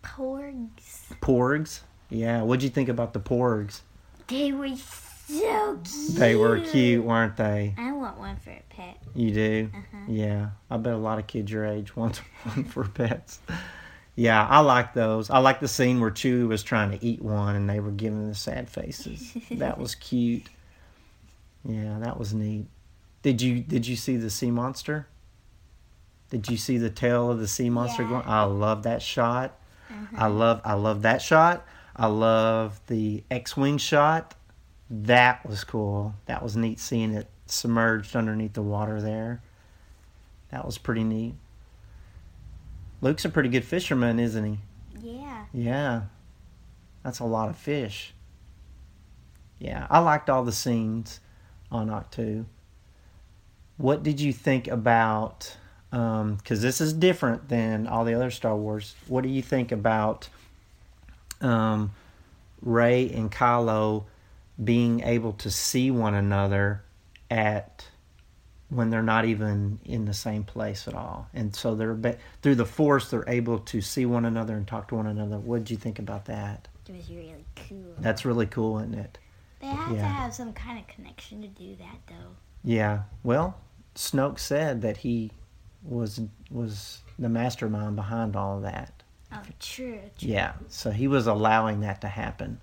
[0.04, 1.04] Porgs.
[1.20, 1.80] Porgs.
[2.10, 2.42] Yeah.
[2.42, 3.80] What'd you think about the porgs?
[4.28, 6.16] They were so cute.
[6.16, 7.74] They were cute, weren't they?
[7.78, 8.98] I want one for a pet.
[9.14, 9.70] You do?
[9.74, 9.98] Uh-huh.
[10.08, 10.48] Yeah.
[10.70, 13.40] I bet a lot of kids your age want one for pets.
[14.16, 15.28] Yeah, I like those.
[15.30, 18.28] I like the scene where Chewie was trying to eat one and they were giving
[18.28, 19.32] the sad faces.
[19.50, 20.44] that was cute.
[21.64, 22.66] Yeah, that was neat.
[23.22, 25.06] Did you did you see the sea monster?
[26.30, 28.08] Did you see the tail of the sea monster Yeah.
[28.10, 28.22] going?
[28.26, 29.58] I love that shot.
[29.90, 30.16] Uh-huh.
[30.16, 31.66] I love I love that shot.
[31.96, 34.34] I love the X-wing shot.
[34.90, 36.14] That was cool.
[36.26, 39.42] That was neat seeing it submerged underneath the water there.
[40.50, 41.34] That was pretty neat.
[43.00, 44.58] Luke's a pretty good fisherman, isn't he?
[45.00, 45.44] Yeah.
[45.52, 46.02] Yeah.
[47.02, 48.14] That's a lot of fish.
[49.58, 51.20] Yeah, I liked all the scenes
[51.70, 52.46] on Ahch-To.
[53.76, 55.56] What did you think about
[55.94, 58.96] because this is different than all the other Star Wars.
[59.06, 60.28] What do you think about
[61.40, 61.92] um,
[62.62, 64.04] Rey and Kylo
[64.62, 66.82] being able to see one another
[67.30, 67.86] at
[68.70, 72.64] when they're not even in the same place at all, and so they're through the
[72.64, 75.38] Force they're able to see one another and talk to one another.
[75.38, 76.66] What did you think about that?
[76.88, 77.94] It was really cool.
[78.00, 79.18] That's really cool, isn't it?
[79.60, 82.34] They had to have some kind of connection to do that, though.
[82.64, 83.02] Yeah.
[83.22, 83.56] Well,
[83.94, 85.30] Snoke said that he
[85.84, 86.20] was
[86.50, 89.02] was the mastermind behind all of that.
[89.32, 90.00] Oh, true.
[90.18, 90.28] true.
[90.30, 90.52] Yeah.
[90.68, 92.60] So he was allowing that to happen.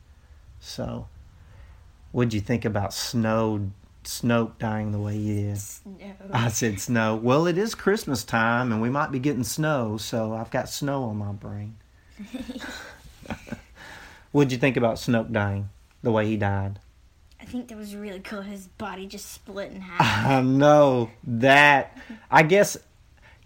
[0.60, 1.08] So,
[2.12, 3.72] what'd you think about Snow
[4.04, 5.60] Snoke dying the way he did?
[5.60, 6.14] Snow.
[6.32, 7.16] I said snow.
[7.16, 11.04] Well, it is Christmas time, and we might be getting snow, so I've got snow
[11.04, 11.78] on my brain.
[14.32, 15.70] What'd you think about Snoke dying
[16.02, 16.80] the way he died?
[17.40, 18.42] I think that was really cool.
[18.42, 20.26] His body just split in half.
[20.28, 21.98] I know that.
[22.30, 22.78] I guess,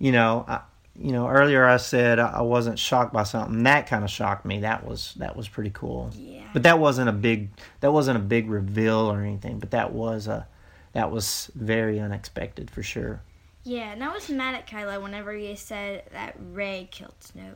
[0.05, 0.61] you know, I,
[0.95, 1.27] you know.
[1.27, 3.63] Earlier I said I wasn't shocked by something.
[3.63, 4.59] That kind of shocked me.
[4.59, 6.11] That was that was pretty cool.
[6.13, 6.43] Yeah.
[6.53, 7.49] But that wasn't a big
[7.79, 9.57] that wasn't a big reveal or anything.
[9.57, 10.47] But that was a
[10.93, 13.23] that was very unexpected for sure.
[13.63, 17.55] Yeah, and I was mad at Kylo whenever he said that Rey killed Snoke.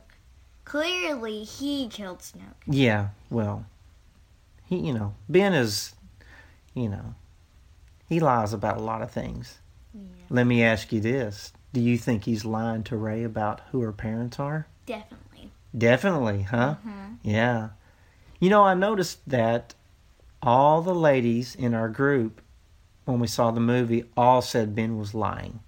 [0.64, 2.64] Clearly, he killed Snoke.
[2.66, 3.10] Yeah.
[3.30, 3.64] Well,
[4.66, 5.94] he you know Ben is,
[6.74, 7.14] you know,
[8.08, 9.60] he lies about a lot of things.
[9.94, 10.00] Yeah.
[10.30, 13.92] Let me ask you this: Do you think he's lying to Rey about who her
[13.92, 14.66] parents are?
[14.86, 15.50] Definitely.
[15.76, 16.76] Definitely, huh?
[16.84, 17.16] Mhm.
[17.22, 17.68] Yeah.
[18.40, 19.74] You know, I noticed that
[20.42, 22.40] all the ladies in our group,
[23.04, 25.60] when we saw the movie, all said Ben was lying.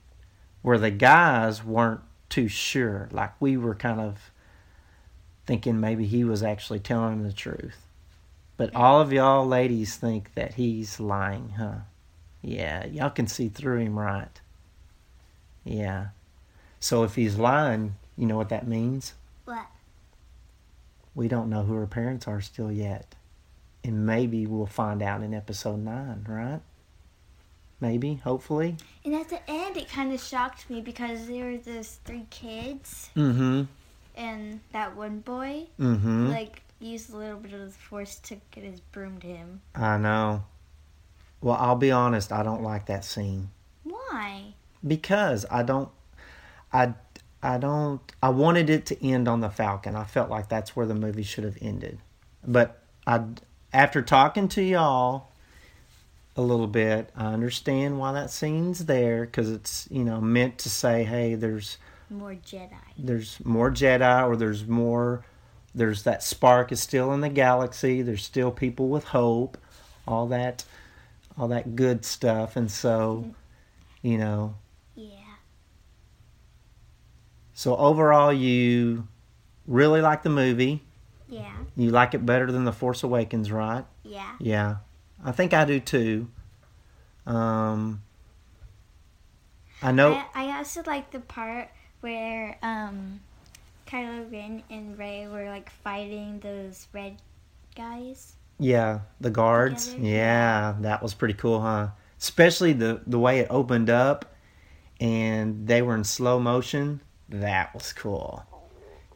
[0.62, 3.08] Where the guys weren't too sure.
[3.12, 4.30] Like we were kind of
[5.44, 7.86] thinking maybe he was actually telling the truth.
[8.56, 11.80] But all of y'all ladies think that he's lying, huh?
[12.42, 14.40] Yeah, y'all can see through him right.
[15.64, 16.08] Yeah.
[16.80, 19.14] So if he's lying, you know what that means?
[19.44, 19.66] What?
[21.14, 23.14] we don't know who her parents are still yet.
[23.84, 26.60] And maybe we'll find out in episode 9, right?
[27.80, 28.76] Maybe, hopefully.
[29.04, 33.10] And at the end, it kind of shocked me because there were those three kids
[33.16, 33.62] Mm hmm.
[34.16, 35.66] and that one boy.
[35.80, 36.26] Mm hmm.
[36.28, 39.60] Like, used a little bit of the force to get his broom to him.
[39.74, 40.44] I know.
[41.40, 43.50] Well, I'll be honest, I don't like that scene.
[43.82, 44.54] Why?
[44.86, 45.88] Because I don't.
[46.72, 46.94] I.
[47.44, 48.00] I don't.
[48.22, 49.96] I wanted it to end on the Falcon.
[49.96, 51.98] I felt like that's where the movie should have ended.
[52.46, 53.22] But I,
[53.72, 55.32] after talking to y'all
[56.36, 60.70] a little bit, I understand why that scene's there because it's you know meant to
[60.70, 61.78] say, hey, there's
[62.10, 62.70] More Jedi.
[62.96, 65.24] there's more Jedi or there's more
[65.74, 68.02] there's that spark is still in the galaxy.
[68.02, 69.58] There's still people with hope,
[70.06, 70.64] all that
[71.36, 72.56] all that good stuff.
[72.56, 73.34] And so,
[74.02, 74.54] you know.
[77.54, 79.06] So overall you
[79.66, 80.82] really like the movie.
[81.28, 81.52] Yeah.
[81.76, 83.84] You like it better than The Force Awakens, right?
[84.04, 84.32] Yeah.
[84.38, 84.76] Yeah.
[85.24, 86.28] I think I do too.
[87.26, 88.02] Um
[89.82, 91.68] I know I, I also like the part
[92.00, 93.20] where um,
[93.86, 97.16] Kylo Ren and Rey were like fighting those red
[97.74, 98.34] guys.
[98.58, 99.90] Yeah, the guards.
[99.90, 100.08] Together?
[100.08, 101.88] Yeah, that was pretty cool, huh?
[102.18, 104.34] Especially the the way it opened up
[105.00, 107.00] and they were in slow motion.
[107.32, 108.44] That was cool.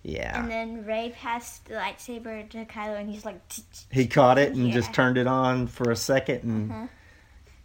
[0.02, 0.40] Yeah.
[0.40, 3.40] And then Rey passed the lightsaber to Kylo, and he's like,
[3.90, 6.86] He caught it and just turned it on for a second and Uh-huh.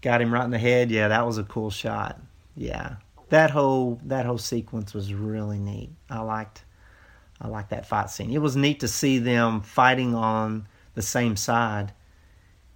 [0.01, 0.89] got him right in the head.
[0.91, 2.19] Yeah, that was a cool shot.
[2.55, 2.95] Yeah.
[3.29, 5.91] That whole that whole sequence was really neat.
[6.09, 6.63] I liked
[7.39, 8.31] I liked that fight scene.
[8.31, 11.93] It was neat to see them fighting on the same side.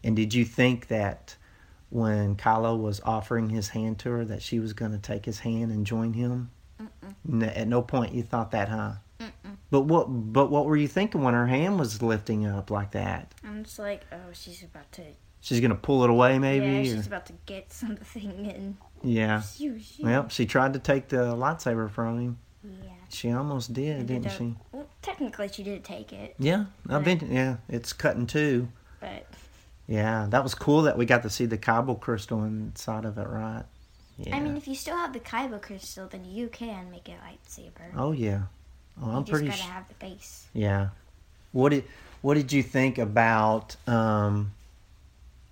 [0.03, 1.36] And did you think that
[1.89, 5.39] when Kylo was offering his hand to her that she was going to take his
[5.39, 6.51] hand and join him?
[6.80, 8.93] N- at no point you thought that, huh?
[9.71, 13.34] But what but what were you thinking when her hand was lifting up like that?
[13.43, 15.01] I'm just like, oh, she's about to.
[15.41, 16.65] She's gonna pull it away, maybe.
[16.65, 18.78] Yeah, or- she's about to get something in.
[19.03, 19.41] yeah.
[19.57, 20.03] Shoo, shoo.
[20.03, 22.38] Well, she tried to take the lightsaber from him.
[22.63, 22.89] Yeah.
[23.09, 24.55] She almost did, didn't she?
[24.71, 27.32] Well, technically, she did take it, Yeah, I've been.
[27.32, 28.67] Yeah, it's cut in two.
[28.99, 29.28] but
[29.88, 33.28] Yeah, that was cool that we got to see the Kyber crystal inside of it,
[33.28, 33.63] right?
[34.18, 34.36] Yeah.
[34.36, 37.91] I mean, if you still have the Kyber crystal, then you can make a lightsaber.
[37.95, 38.43] oh yeah.
[39.01, 39.47] Oh, you I'm just pretty.
[39.47, 40.47] gotta Sh- have the base.
[40.53, 40.89] yeah.
[41.51, 41.84] What did
[42.22, 44.53] What did you think about um,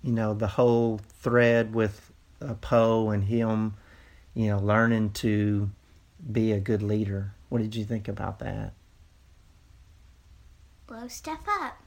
[0.02, 2.10] you know, the whole thread with
[2.42, 3.74] uh, Poe and him,
[4.34, 5.70] you know, learning to
[6.32, 7.32] be a good leader?
[7.50, 8.72] What did you think about that?
[10.86, 11.78] Blow stuff up.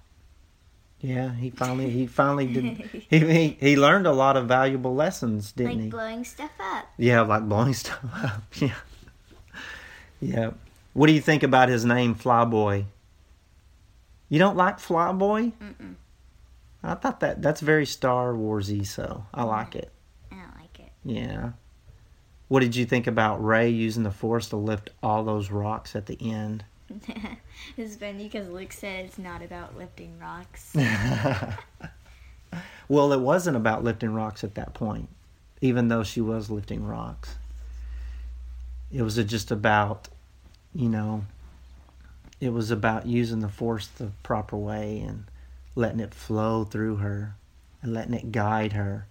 [0.99, 3.05] Yeah, he finally he finally did.
[3.09, 5.83] He he, he learned a lot of valuable lessons, didn't like he?
[5.83, 6.85] Like blowing stuff up.
[6.97, 8.43] Yeah, like blowing stuff up.
[8.55, 8.73] Yeah,
[10.19, 10.51] yeah.
[10.93, 12.85] What do you think about his name, Flyboy?
[14.29, 15.53] You don't like Flyboy?
[15.53, 15.95] Mm-mm.
[16.83, 19.91] I thought that that's very Star Warsy, so I like it.
[20.31, 20.91] I don't like it.
[21.03, 21.51] Yeah.
[22.47, 26.05] What did you think about Rey using the Force to lift all those rocks at
[26.05, 26.63] the end?
[27.77, 30.73] it's funny because Luke said it's not about lifting rocks.
[32.89, 35.09] Well, it wasn't about lifting rocks at that point,
[35.59, 37.35] even though she was lifting rocks.
[38.91, 40.07] It was just about,
[40.73, 41.25] you know,
[42.39, 45.25] it was about using the force the proper way and
[45.75, 47.35] letting it flow through her
[47.81, 49.07] and letting it guide her.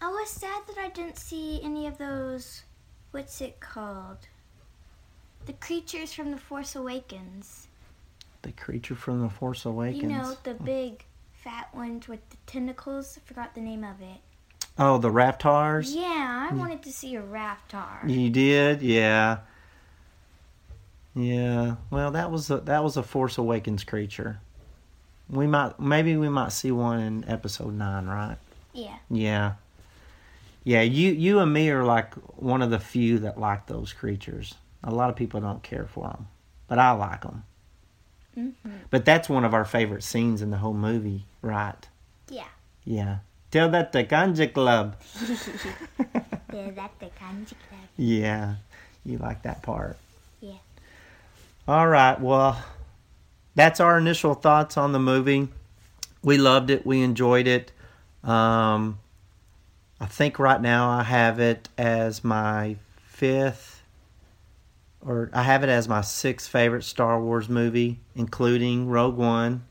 [0.00, 2.62] I was sad that I didn't see any of those.
[3.12, 4.26] What's it called?
[5.46, 7.66] The creatures from The Force Awakens.
[8.42, 10.02] The creature from the Force Awakens.
[10.02, 13.18] You know, the big fat ones with the tentacles.
[13.18, 14.20] I forgot the name of it.
[14.78, 15.94] oh, the Rathtars?
[15.94, 16.58] Yeah, I hmm.
[16.58, 18.08] wanted to see a Rathtar.
[18.08, 19.38] You did, yeah,
[21.14, 21.76] yeah.
[21.90, 24.40] Well, that was a, that was a Force Awakens creature.
[25.28, 28.36] We might maybe we might see one in Episode Nine, right?
[28.72, 28.96] Yeah.
[29.10, 29.52] Yeah,
[30.64, 30.82] yeah.
[30.82, 34.54] You you and me are like one of the few that like those creatures.
[34.84, 36.28] A lot of people don't care for them,
[36.68, 37.44] but I like them.
[38.36, 38.70] Mm-hmm.
[38.90, 41.76] But that's one of our favorite scenes in the whole movie, right?
[42.28, 42.48] Yeah.
[42.84, 43.18] Yeah.
[43.50, 44.94] Tell that to Kanjiklub.
[46.52, 47.80] yeah, that's the kanji club.
[47.96, 48.54] Yeah,
[49.04, 49.98] you like that part.
[50.40, 50.54] Yeah.
[51.68, 52.18] All right.
[52.18, 52.62] Well,
[53.54, 55.48] that's our initial thoughts on the movie.
[56.22, 56.86] We loved it.
[56.86, 57.72] We enjoyed it.
[58.24, 58.98] Um,
[60.00, 62.76] I think right now I have it as my
[63.06, 63.71] fifth,
[65.04, 69.64] or I have it as my sixth favorite Star Wars movie, including Rogue One.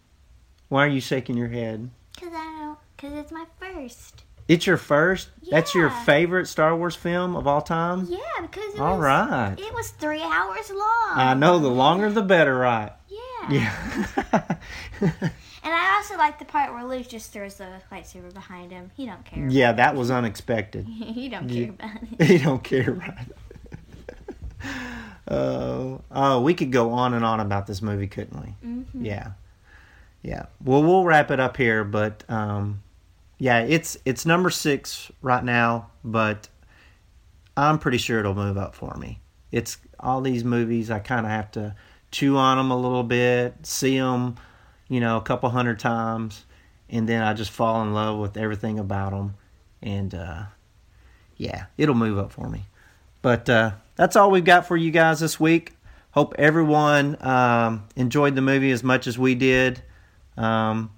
[0.70, 1.90] Why are you shaking your head?
[2.20, 2.78] Cause I don't.
[2.98, 4.24] Cause it's my first.
[4.48, 5.30] It's your first.
[5.42, 5.58] Yeah.
[5.58, 8.06] That's your favorite Star Wars film of all time.
[8.10, 9.04] Yeah, because it All was.
[9.06, 9.56] right.
[9.58, 11.14] It was three hours long.
[11.16, 11.60] I know.
[11.60, 12.92] The longer, the better, right?
[13.50, 13.52] Yeah.
[13.52, 14.56] Yeah.
[15.64, 18.89] And I also like the part where Luke just throws the lightsaber behind him.
[18.97, 19.47] He don't care.
[19.47, 20.86] yeah, that was unexpected.
[20.89, 22.26] he don't care about it.
[22.26, 23.28] he don't care, right?
[25.32, 28.67] Oh, oh, we could go on and on about this movie, couldn't we?
[28.67, 28.86] Mhm.
[29.05, 29.32] Yeah,
[30.21, 30.47] yeah.
[30.63, 32.83] Well, we'll wrap it up here, but um,
[33.37, 36.49] yeah, it's it's number six right now, but
[37.55, 39.20] I'm pretty sure it'll move up for me.
[39.51, 40.91] It's all these movies.
[40.91, 41.75] I kind of have to
[42.12, 44.36] chew on them a little bit, see them,
[44.89, 46.43] you know, a couple hundred times,
[46.89, 49.36] and then I just fall in love with everything about them,
[49.82, 50.43] and uh,
[51.37, 52.66] yeah, it'll move up for me.
[53.21, 53.71] But uh,
[54.02, 55.74] that's all we've got for you guys this week.
[56.10, 59.80] Hope everyone um, enjoyed the movie as much as we did.
[60.38, 60.90] Um,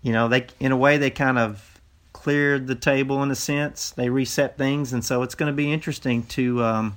[0.00, 1.80] you know, they in a way they kind of
[2.12, 3.90] cleared the table in a sense.
[3.90, 6.96] They reset things, and so it's going to be interesting to um,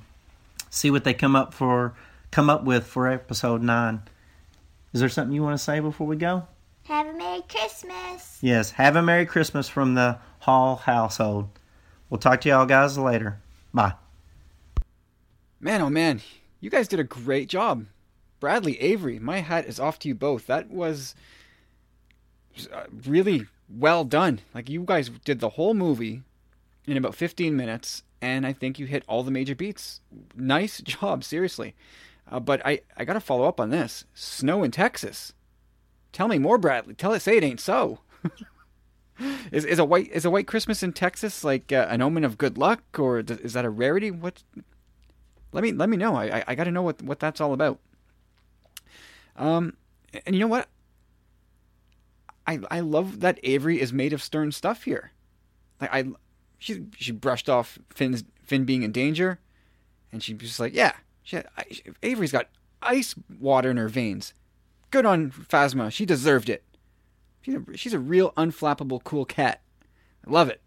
[0.70, 1.94] see what they come up for
[2.30, 4.02] come up with for episode nine.
[4.92, 6.46] Is there something you want to say before we go?
[6.84, 8.38] Have a Merry Christmas.
[8.40, 8.70] Yes.
[8.70, 11.48] Have a Merry Christmas from the Hall household.
[12.08, 13.40] We'll talk to y'all guys later.
[13.72, 13.94] Bye.
[15.64, 16.20] Man, oh man,
[16.60, 17.86] you guys did a great job.
[18.38, 20.46] Bradley, Avery, my hat is off to you both.
[20.46, 21.14] That was
[22.70, 24.42] uh, really well done.
[24.54, 26.20] Like, you guys did the whole movie
[26.86, 30.02] in about 15 minutes, and I think you hit all the major beats.
[30.36, 31.74] Nice job, seriously.
[32.30, 34.04] Uh, but I, I got to follow up on this.
[34.12, 35.32] Snow in Texas.
[36.12, 36.92] Tell me more, Bradley.
[36.92, 37.22] Tell it.
[37.22, 38.00] Say it ain't so.
[39.50, 42.36] is is a white is a white Christmas in Texas like uh, an omen of
[42.36, 44.10] good luck, or is that a rarity?
[44.10, 44.42] What?
[45.54, 46.16] Let me let me know.
[46.16, 47.78] I I, I got to know what what that's all about.
[49.36, 49.76] Um,
[50.26, 50.68] and you know what?
[52.46, 55.12] I I love that Avery is made of stern stuff here.
[55.80, 56.04] Like I,
[56.58, 59.38] she she brushed off Finn's Finn being in danger,
[60.12, 61.40] and she was just like, yeah, she
[62.02, 62.48] Avery's got
[62.82, 64.34] ice water in her veins.
[64.90, 65.90] Good on Phasma.
[65.90, 66.64] She deserved it.
[67.42, 69.60] She's a, she's a real unflappable, cool cat.
[70.26, 70.60] I love it.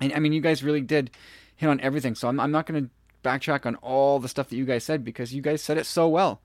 [0.00, 1.10] And I mean, you guys really did
[1.56, 2.14] hit on everything.
[2.14, 2.90] So I'm, I'm not to
[3.22, 6.08] backtrack on all the stuff that you guys said because you guys said it so
[6.08, 6.40] well.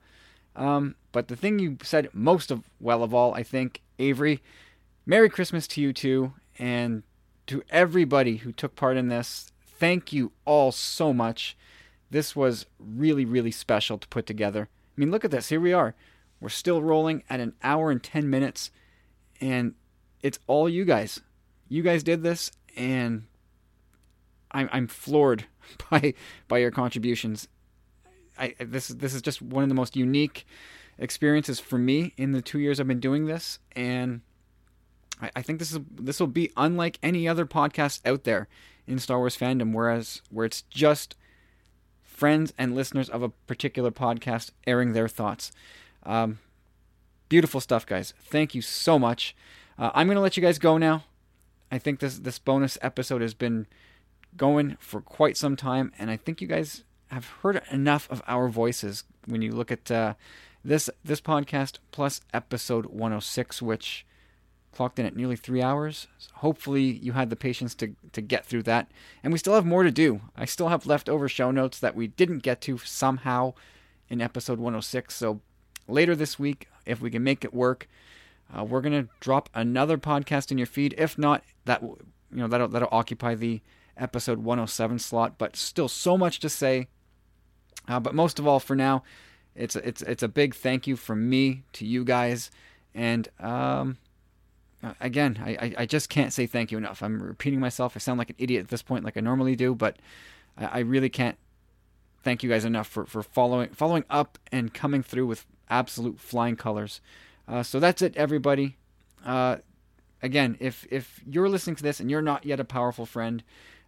[0.56, 4.42] Um, but the thing you said most of well of all, I think, Avery,
[5.06, 7.02] Merry Christmas to you too, and
[7.46, 9.52] to everybody who took part in this.
[9.78, 11.56] Thank you all so much.
[12.10, 14.68] This was really, really special to put together.
[14.96, 15.48] I mean, look at this.
[15.48, 15.94] Here we are.
[16.40, 18.70] We're still rolling at an hour and 10 minutes,
[19.40, 19.74] and
[20.22, 21.20] it's all you guys.
[21.68, 23.24] You guys did this, and
[24.52, 25.46] I'm, I'm floored
[25.90, 26.14] by
[26.48, 27.48] by your contributions.
[28.38, 30.46] I this this is just one of the most unique
[30.98, 34.20] experiences for me in the two years I've been doing this, and
[35.20, 38.48] I, I think this is this will be unlike any other podcast out there
[38.86, 41.16] in Star Wars fandom, whereas where it's just
[42.02, 45.50] friends and listeners of a particular podcast airing their thoughts.
[46.04, 46.38] Um,
[47.28, 48.14] beautiful stuff, guys.
[48.20, 49.34] Thank you so much.
[49.78, 51.04] Uh, I'm to let you guys go now.
[51.70, 53.66] I think this this bonus episode has been
[54.36, 58.48] going for quite some time, and I think you guys have heard enough of our
[58.48, 60.14] voices when you look at uh,
[60.64, 64.06] this this podcast plus episode 106, which
[64.72, 66.08] clocked in at nearly three hours.
[66.18, 68.90] So hopefully, you had the patience to to get through that,
[69.22, 70.22] and we still have more to do.
[70.36, 73.54] I still have leftover show notes that we didn't get to somehow
[74.08, 75.14] in episode 106.
[75.14, 75.40] So
[75.88, 77.88] later this week, if we can make it work,
[78.56, 80.94] uh, we're gonna drop another podcast in your feed.
[80.98, 81.98] If not, that you
[82.32, 83.60] know that'll that'll occupy the
[83.96, 85.38] episode 107 slot.
[85.38, 86.88] But still, so much to say.
[87.86, 89.02] Uh, but most of all, for now,
[89.54, 92.50] it's a, it's it's a big thank you from me to you guys,
[92.94, 93.98] and um,
[95.00, 97.02] again, I, I just can't say thank you enough.
[97.02, 97.92] I'm repeating myself.
[97.94, 99.96] I sound like an idiot at this point, like I normally do, but
[100.56, 101.36] I, I really can't
[102.22, 106.56] thank you guys enough for, for following following up and coming through with absolute flying
[106.56, 107.00] colors.
[107.46, 108.76] Uh, so that's it, everybody.
[109.24, 109.58] Uh,
[110.22, 113.42] again, if if you're listening to this and you're not yet a powerful friend,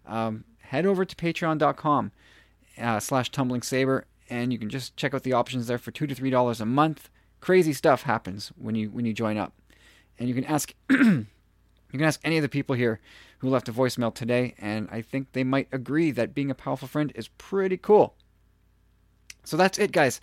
[0.07, 2.13] um, head over to patreon.com
[2.79, 6.07] uh, slash tumbling saber and you can just check out the options there for two
[6.07, 7.11] to three dollars a month.
[7.41, 9.53] Crazy stuff happens when you when you join up,
[10.19, 11.27] and you can ask you
[11.93, 13.01] can ask any of the people here
[13.39, 16.89] who left a voicemail today, and I think they might agree that being a powerful
[16.89, 18.15] friend is pretty cool.
[19.45, 20.21] So that's it, guys.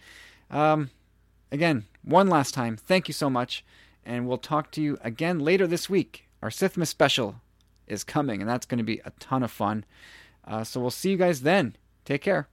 [0.50, 0.90] Um,
[1.52, 3.64] again, one last time, thank you so much,
[4.06, 6.28] and we'll talk to you again later this week.
[6.42, 7.42] Our Sithmas special
[7.88, 9.86] is coming, and that's going to be a ton of fun.
[10.46, 11.76] Uh, so we'll see you guys then.
[12.06, 12.48] Take care.